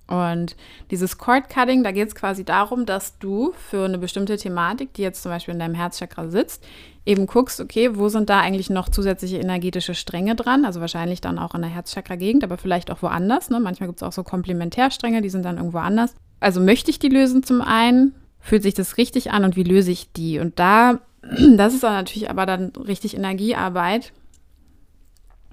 Und 0.09 0.55
dieses 0.89 1.19
Cord 1.19 1.49
Cutting, 1.49 1.83
da 1.83 1.91
geht 1.91 2.07
es 2.07 2.15
quasi 2.15 2.43
darum, 2.43 2.87
dass 2.87 3.19
du 3.19 3.53
für 3.69 3.85
eine 3.85 3.99
bestimmte 3.99 4.37
Thematik, 4.37 4.91
die 4.93 5.03
jetzt 5.03 5.21
zum 5.21 5.31
Beispiel 5.31 5.53
in 5.53 5.59
deinem 5.59 5.75
Herzchakra 5.75 6.29
sitzt, 6.29 6.65
eben 7.05 7.27
guckst, 7.27 7.61
okay, 7.61 7.95
wo 7.95 8.09
sind 8.09 8.27
da 8.29 8.39
eigentlich 8.39 8.71
noch 8.71 8.89
zusätzliche 8.89 9.37
energetische 9.37 9.93
Stränge 9.93 10.35
dran? 10.35 10.65
Also 10.65 10.81
wahrscheinlich 10.81 11.21
dann 11.21 11.37
auch 11.37 11.53
in 11.53 11.61
der 11.61 11.69
Herzchakra-Gegend, 11.69 12.43
aber 12.43 12.57
vielleicht 12.57 12.89
auch 12.89 13.03
woanders. 13.03 13.51
Ne? 13.51 13.59
Manchmal 13.59 13.87
gibt 13.87 14.01
es 14.01 14.03
auch 14.03 14.11
so 14.11 14.23
Komplementärstränge, 14.23 15.21
die 15.21 15.29
sind 15.29 15.45
dann 15.45 15.57
irgendwo 15.57 15.77
anders. 15.77 16.15
Also 16.39 16.59
möchte 16.59 16.89
ich 16.89 16.97
die 16.97 17.09
lösen 17.09 17.43
zum 17.43 17.61
einen? 17.61 18.15
Fühlt 18.39 18.63
sich 18.63 18.73
das 18.73 18.97
richtig 18.97 19.31
an 19.31 19.43
und 19.43 19.55
wie 19.55 19.63
löse 19.63 19.91
ich 19.91 20.11
die? 20.11 20.39
Und 20.39 20.57
da, 20.57 20.99
das 21.57 21.73
ist 21.73 21.83
dann 21.83 21.93
natürlich 21.93 22.29
aber 22.29 22.45
dann 22.45 22.71
richtig 22.75 23.15
Energiearbeit, 23.15 24.13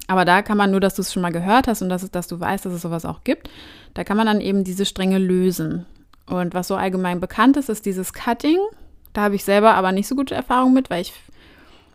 aber 0.06 0.24
da 0.24 0.42
kann 0.42 0.56
man 0.56 0.70
nur, 0.70 0.80
dass 0.80 0.94
du 0.94 1.02
es 1.02 1.12
schon 1.12 1.22
mal 1.22 1.32
gehört 1.32 1.66
hast 1.66 1.82
und 1.82 1.88
dass, 1.88 2.08
dass 2.10 2.28
du 2.28 2.38
weißt, 2.38 2.64
dass 2.64 2.72
es 2.72 2.82
sowas 2.82 3.04
auch 3.04 3.24
gibt, 3.24 3.50
da 3.94 4.04
kann 4.04 4.16
man 4.16 4.26
dann 4.26 4.40
eben 4.40 4.62
diese 4.62 4.84
Stränge 4.84 5.18
lösen. 5.18 5.86
Und 6.26 6.54
was 6.54 6.68
so 6.68 6.76
allgemein 6.76 7.20
bekannt 7.20 7.56
ist, 7.56 7.68
ist 7.68 7.86
dieses 7.86 8.12
Cutting. 8.12 8.58
Da 9.12 9.22
habe 9.22 9.34
ich 9.34 9.44
selber 9.44 9.74
aber 9.74 9.92
nicht 9.92 10.08
so 10.08 10.14
gute 10.14 10.34
Erfahrungen 10.34 10.74
mit, 10.74 10.90
weil 10.90 11.02
ich, 11.02 11.12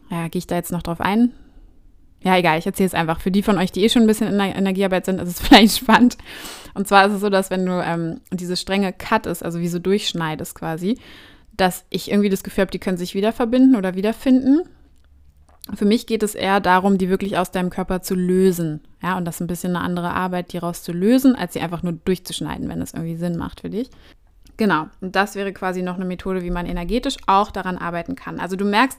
ja, 0.10 0.28
gehe 0.28 0.40
ich 0.40 0.48
da 0.48 0.56
jetzt 0.56 0.72
noch 0.72 0.84
drauf 0.84 1.00
ein? 1.00 1.32
Ja, 2.24 2.38
egal, 2.38 2.60
ich 2.60 2.66
erzähle 2.66 2.88
es 2.88 2.94
einfach. 2.94 3.20
Für 3.20 3.32
die 3.32 3.44
von 3.44 3.58
euch, 3.58 3.72
die 3.72 3.84
eh 3.84 3.90
schon 3.90 4.04
ein 4.04 4.08
bisschen 4.08 4.28
in 4.28 4.38
der 4.38 4.56
Energiearbeit 4.56 5.06
sind, 5.06 5.20
ist 5.20 5.30
es 5.30 5.40
vielleicht 5.48 5.78
spannend. 5.78 6.18
Und 6.74 6.88
zwar 6.88 7.06
ist 7.08 7.14
es 7.14 7.22
so, 7.22 7.30
dass 7.30 7.50
wenn 7.50 7.66
du 7.66 7.84
ähm, 7.84 8.22
diese 8.32 8.58
Stränge 8.58 8.94
cuttest, 8.94 9.44
also 9.44 9.60
wie 9.60 9.68
so 9.68 9.80
durchschneidest 9.80 10.56
quasi, 10.56 10.98
dass 11.62 11.86
ich 11.92 12.10
irgendwie 12.10 12.30
das 12.30 12.44
Gefühl 12.44 12.64
habe, 12.64 12.72
die 12.72 12.80
können 12.80 12.98
sich 12.98 13.14
wieder 13.14 13.32
verbinden 13.32 13.76
oder 13.76 13.94
wiederfinden. 13.94 14.64
Für 15.76 15.86
mich 15.86 16.08
geht 16.08 16.24
es 16.24 16.34
eher 16.34 16.60
darum, 16.60 16.98
die 16.98 17.08
wirklich 17.08 17.38
aus 17.38 17.52
deinem 17.52 17.70
Körper 17.70 18.02
zu 18.02 18.16
lösen. 18.16 18.82
Ja, 19.04 19.16
und 19.16 19.26
das 19.26 19.36
ist 19.36 19.42
ein 19.42 19.48
bisschen 19.48 19.76
eine 19.76 19.86
andere 19.86 20.10
Arbeit, 20.10 20.54
die 20.54 20.58
rauszulösen, 20.58 21.36
als 21.36 21.54
sie 21.54 21.62
einfach 21.62 21.84
nur 21.84 21.94
durchzuschneiden, 21.94 22.68
wenn 22.68 22.82
es 22.82 22.96
irgendwie 22.96 23.16
Sinn 23.16 23.38
macht 23.38 23.62
für 23.62 23.70
dich. 23.70 23.92
Genau, 24.58 24.88
und 25.02 25.16
das 25.16 25.36
wäre 25.36 25.54
quasi 25.54 25.84
noch 25.84 25.96
eine 25.96 26.06
Methode, 26.06 26.42
wie 26.42 26.50
man 26.50 26.66
energetisch 26.66 27.18
auch 27.28 27.52
daran 27.52 27.78
arbeiten 27.78 28.16
kann. 28.16 28.40
Also 28.40 28.56
du 28.56 28.66
merkst, 28.66 28.98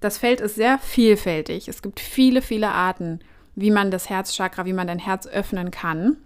das 0.00 0.16
Feld 0.16 0.40
ist 0.40 0.54
sehr 0.54 0.78
vielfältig. 0.78 1.68
Es 1.68 1.82
gibt 1.82 2.00
viele, 2.00 2.40
viele 2.40 2.70
Arten, 2.70 3.20
wie 3.54 3.70
man 3.70 3.90
das 3.90 4.08
Herzchakra, 4.08 4.64
wie 4.64 4.72
man 4.72 4.86
dein 4.86 4.98
Herz 4.98 5.26
öffnen 5.26 5.70
kann. 5.70 6.16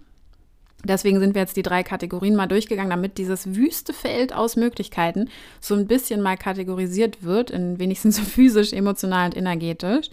Deswegen 0.85 1.19
sind 1.19 1.35
wir 1.35 1.41
jetzt 1.41 1.57
die 1.57 1.63
drei 1.63 1.83
Kategorien 1.83 2.35
mal 2.35 2.47
durchgegangen, 2.47 2.89
damit 2.89 3.17
dieses 3.17 3.55
wüste 3.55 3.93
Feld 3.93 4.33
aus 4.33 4.55
Möglichkeiten 4.55 5.29
so 5.59 5.75
ein 5.75 5.87
bisschen 5.87 6.21
mal 6.21 6.37
kategorisiert 6.37 7.23
wird, 7.23 7.51
in 7.51 7.79
wenigstens 7.79 8.17
so 8.17 8.23
physisch, 8.23 8.73
emotional 8.73 9.25
und 9.27 9.37
energetisch. 9.37 10.09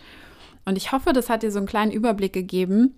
Und 0.65 0.77
ich 0.77 0.93
hoffe, 0.93 1.13
das 1.13 1.29
hat 1.29 1.43
dir 1.43 1.51
so 1.51 1.59
einen 1.59 1.67
kleinen 1.67 1.93
Überblick 1.93 2.33
gegeben, 2.33 2.95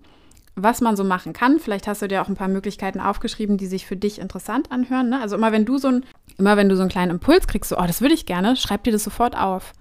was 0.55 0.81
man 0.81 0.95
so 0.95 1.03
machen 1.03 1.33
kann. 1.33 1.59
Vielleicht 1.59 1.87
hast 1.87 2.01
du 2.01 2.07
dir 2.07 2.21
auch 2.21 2.29
ein 2.29 2.35
paar 2.35 2.47
Möglichkeiten 2.47 2.99
aufgeschrieben, 2.99 3.57
die 3.57 3.67
sich 3.67 3.85
für 3.85 3.97
dich 3.97 4.19
interessant 4.19 4.71
anhören. 4.71 5.09
Ne? 5.09 5.21
Also 5.21 5.35
immer 5.35 5.51
wenn 5.51 5.65
du 5.65 5.77
so 5.77 5.89
ein, 5.89 6.05
immer 6.37 6.57
wenn 6.57 6.69
du 6.69 6.75
so 6.75 6.81
einen 6.81 6.91
kleinen 6.91 7.11
Impuls 7.11 7.47
kriegst, 7.47 7.69
so, 7.69 7.77
oh, 7.77 7.85
das 7.85 8.01
würde 8.01 8.13
ich 8.13 8.25
gerne, 8.25 8.55
schreib 8.55 8.83
dir 8.83 8.93
das 8.93 9.03
sofort 9.03 9.35
auf. 9.37 9.73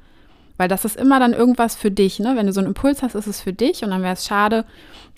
Weil 0.56 0.68
das 0.68 0.84
ist 0.84 0.96
immer 0.96 1.18
dann 1.18 1.32
irgendwas 1.32 1.74
für 1.74 1.90
dich, 1.90 2.20
ne? 2.20 2.36
Wenn 2.36 2.46
du 2.46 2.52
so 2.52 2.60
einen 2.60 2.68
Impuls 2.68 3.02
hast, 3.02 3.14
ist 3.14 3.26
es 3.26 3.40
für 3.40 3.52
dich 3.52 3.82
und 3.82 3.90
dann 3.90 4.02
wäre 4.02 4.14
es 4.14 4.24
schade, 4.24 4.64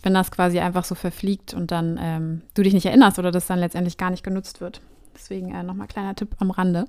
wenn 0.03 0.15
das 0.15 0.31
quasi 0.31 0.61
einfach 0.61 0.85
so 0.85 0.95
verfliegt 0.95 1.53
und 1.53 1.71
dann 1.71 1.99
ähm, 2.01 2.43
du 2.55 2.63
dich 2.63 2.73
nicht 2.73 2.87
erinnerst 2.87 3.19
oder 3.19 3.31
das 3.31 3.47
dann 3.47 3.59
letztendlich 3.59 3.99
gar 3.99 4.11
nicht 4.11 4.25
genutzt 4.25 4.61
wird. 4.61 4.81
Deswegen 5.15 5.55
äh, 5.55 5.63
nochmal 5.63 5.89
kleiner 5.89 6.15
Tipp 6.15 6.31
am 6.39 6.51
Rande. 6.51 6.87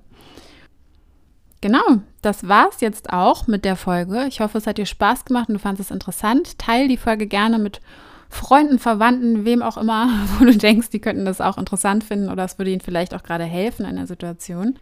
Genau, 1.59 2.01
das 2.21 2.47
war's 2.47 2.81
jetzt 2.81 3.11
auch 3.11 3.47
mit 3.47 3.65
der 3.65 3.75
Folge. 3.75 4.25
Ich 4.27 4.41
hoffe, 4.41 4.59
es 4.59 4.67
hat 4.67 4.77
dir 4.77 4.85
Spaß 4.85 5.25
gemacht 5.25 5.49
und 5.49 5.55
du 5.55 5.59
fandest 5.59 5.89
es 5.89 5.93
interessant. 5.93 6.59
Teil 6.59 6.87
die 6.87 6.97
Folge 6.97 7.25
gerne 7.25 7.57
mit 7.57 7.81
Freunden, 8.29 8.77
Verwandten, 8.77 9.45
wem 9.45 9.61
auch 9.61 9.77
immer, 9.77 10.09
wo 10.39 10.45
du 10.45 10.55
denkst, 10.55 10.89
die 10.89 10.99
könnten 10.99 11.25
das 11.25 11.41
auch 11.41 11.57
interessant 11.57 12.03
finden 12.03 12.29
oder 12.29 12.43
es 12.43 12.57
würde 12.57 12.71
ihnen 12.71 12.81
vielleicht 12.81 13.13
auch 13.15 13.23
gerade 13.23 13.45
helfen 13.45 13.85
in 13.85 13.95
der 13.95 14.07
Situation. 14.07 14.77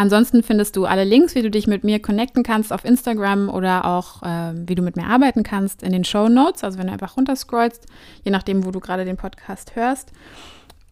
Ansonsten 0.00 0.42
findest 0.42 0.76
du 0.76 0.86
alle 0.86 1.04
Links, 1.04 1.34
wie 1.34 1.42
du 1.42 1.50
dich 1.50 1.66
mit 1.66 1.84
mir 1.84 2.00
connecten 2.00 2.42
kannst 2.42 2.72
auf 2.72 2.86
Instagram 2.86 3.50
oder 3.50 3.84
auch 3.84 4.22
äh, 4.22 4.54
wie 4.54 4.74
du 4.74 4.80
mit 4.80 4.96
mir 4.96 5.04
arbeiten 5.04 5.42
kannst 5.42 5.82
in 5.82 5.92
den 5.92 6.04
Show 6.04 6.30
Notes. 6.30 6.64
Also 6.64 6.78
wenn 6.78 6.86
du 6.86 6.94
einfach 6.94 7.18
runterscrollst, 7.18 7.84
je 8.24 8.30
nachdem, 8.30 8.64
wo 8.64 8.70
du 8.70 8.80
gerade 8.80 9.04
den 9.04 9.18
Podcast 9.18 9.76
hörst. 9.76 10.10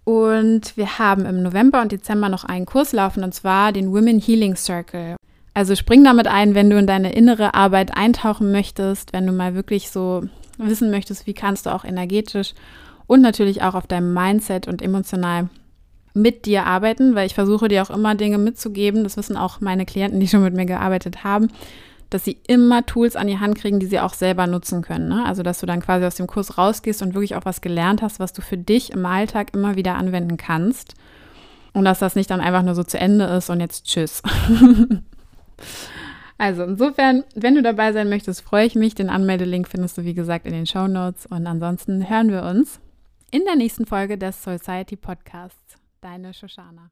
Und 0.04 0.76
wir 0.76 0.98
haben 0.98 1.24
im 1.24 1.42
November 1.42 1.80
und 1.80 1.90
Dezember 1.90 2.28
noch 2.28 2.44
einen 2.44 2.66
Kurs 2.66 2.92
laufen 2.92 3.24
und 3.24 3.32
zwar 3.34 3.72
den 3.72 3.94
Women 3.94 4.20
Healing 4.20 4.56
Circle. 4.56 5.16
Also 5.54 5.74
spring 5.74 6.04
damit 6.04 6.26
ein, 6.26 6.54
wenn 6.54 6.68
du 6.68 6.76
in 6.76 6.86
deine 6.86 7.14
innere 7.14 7.54
Arbeit 7.54 7.96
eintauchen 7.96 8.52
möchtest, 8.52 9.14
wenn 9.14 9.26
du 9.26 9.32
mal 9.32 9.54
wirklich 9.54 9.88
so 9.88 10.24
wissen 10.58 10.90
möchtest, 10.90 11.26
wie 11.26 11.32
kannst 11.32 11.64
du 11.64 11.74
auch 11.74 11.86
energetisch 11.86 12.52
und 13.06 13.22
natürlich 13.22 13.62
auch 13.62 13.74
auf 13.74 13.86
deinem 13.86 14.12
Mindset 14.12 14.68
und 14.68 14.82
emotional 14.82 15.48
mit 16.14 16.46
dir 16.46 16.64
arbeiten, 16.64 17.14
weil 17.14 17.26
ich 17.26 17.34
versuche 17.34 17.68
dir 17.68 17.82
auch 17.82 17.90
immer 17.90 18.14
Dinge 18.14 18.38
mitzugeben. 18.38 19.04
Das 19.04 19.16
wissen 19.16 19.36
auch 19.36 19.60
meine 19.60 19.86
Klienten, 19.86 20.20
die 20.20 20.28
schon 20.28 20.42
mit 20.42 20.54
mir 20.54 20.66
gearbeitet 20.66 21.24
haben, 21.24 21.48
dass 22.10 22.24
sie 22.24 22.38
immer 22.46 22.86
Tools 22.86 23.16
an 23.16 23.26
die 23.26 23.38
Hand 23.38 23.56
kriegen, 23.58 23.80
die 23.80 23.86
sie 23.86 24.00
auch 24.00 24.14
selber 24.14 24.46
nutzen 24.46 24.82
können. 24.82 25.08
Ne? 25.08 25.24
Also, 25.26 25.42
dass 25.42 25.60
du 25.60 25.66
dann 25.66 25.80
quasi 25.80 26.04
aus 26.06 26.14
dem 26.14 26.26
Kurs 26.26 26.58
rausgehst 26.58 27.02
und 27.02 27.14
wirklich 27.14 27.36
auch 27.36 27.44
was 27.44 27.60
gelernt 27.60 28.02
hast, 28.02 28.18
was 28.18 28.32
du 28.32 28.42
für 28.42 28.56
dich 28.56 28.92
im 28.92 29.04
Alltag 29.04 29.54
immer 29.54 29.76
wieder 29.76 29.94
anwenden 29.96 30.36
kannst. 30.36 30.94
Und 31.74 31.84
dass 31.84 31.98
das 31.98 32.16
nicht 32.16 32.30
dann 32.30 32.40
einfach 32.40 32.62
nur 32.62 32.74
so 32.74 32.82
zu 32.82 32.98
Ende 32.98 33.24
ist 33.26 33.50
und 33.50 33.60
jetzt 33.60 33.84
tschüss. 33.84 34.22
also 36.38 36.64
insofern, 36.64 37.24
wenn 37.34 37.54
du 37.54 37.62
dabei 37.62 37.92
sein 37.92 38.08
möchtest, 38.08 38.40
freue 38.40 38.66
ich 38.66 38.74
mich. 38.74 38.94
Den 38.94 39.10
Anmeldelink 39.10 39.68
findest 39.68 39.98
du, 39.98 40.04
wie 40.04 40.14
gesagt, 40.14 40.46
in 40.46 40.52
den 40.52 40.66
Show 40.66 40.88
Notes. 40.88 41.26
Und 41.26 41.46
ansonsten 41.46 42.08
hören 42.08 42.30
wir 42.30 42.42
uns 42.42 42.80
in 43.30 43.44
der 43.44 43.56
nächsten 43.56 43.84
Folge 43.84 44.16
des 44.16 44.42
Society 44.42 44.96
Podcasts. 44.96 45.67
Deine 46.00 46.32
Shoshana. 46.32 46.90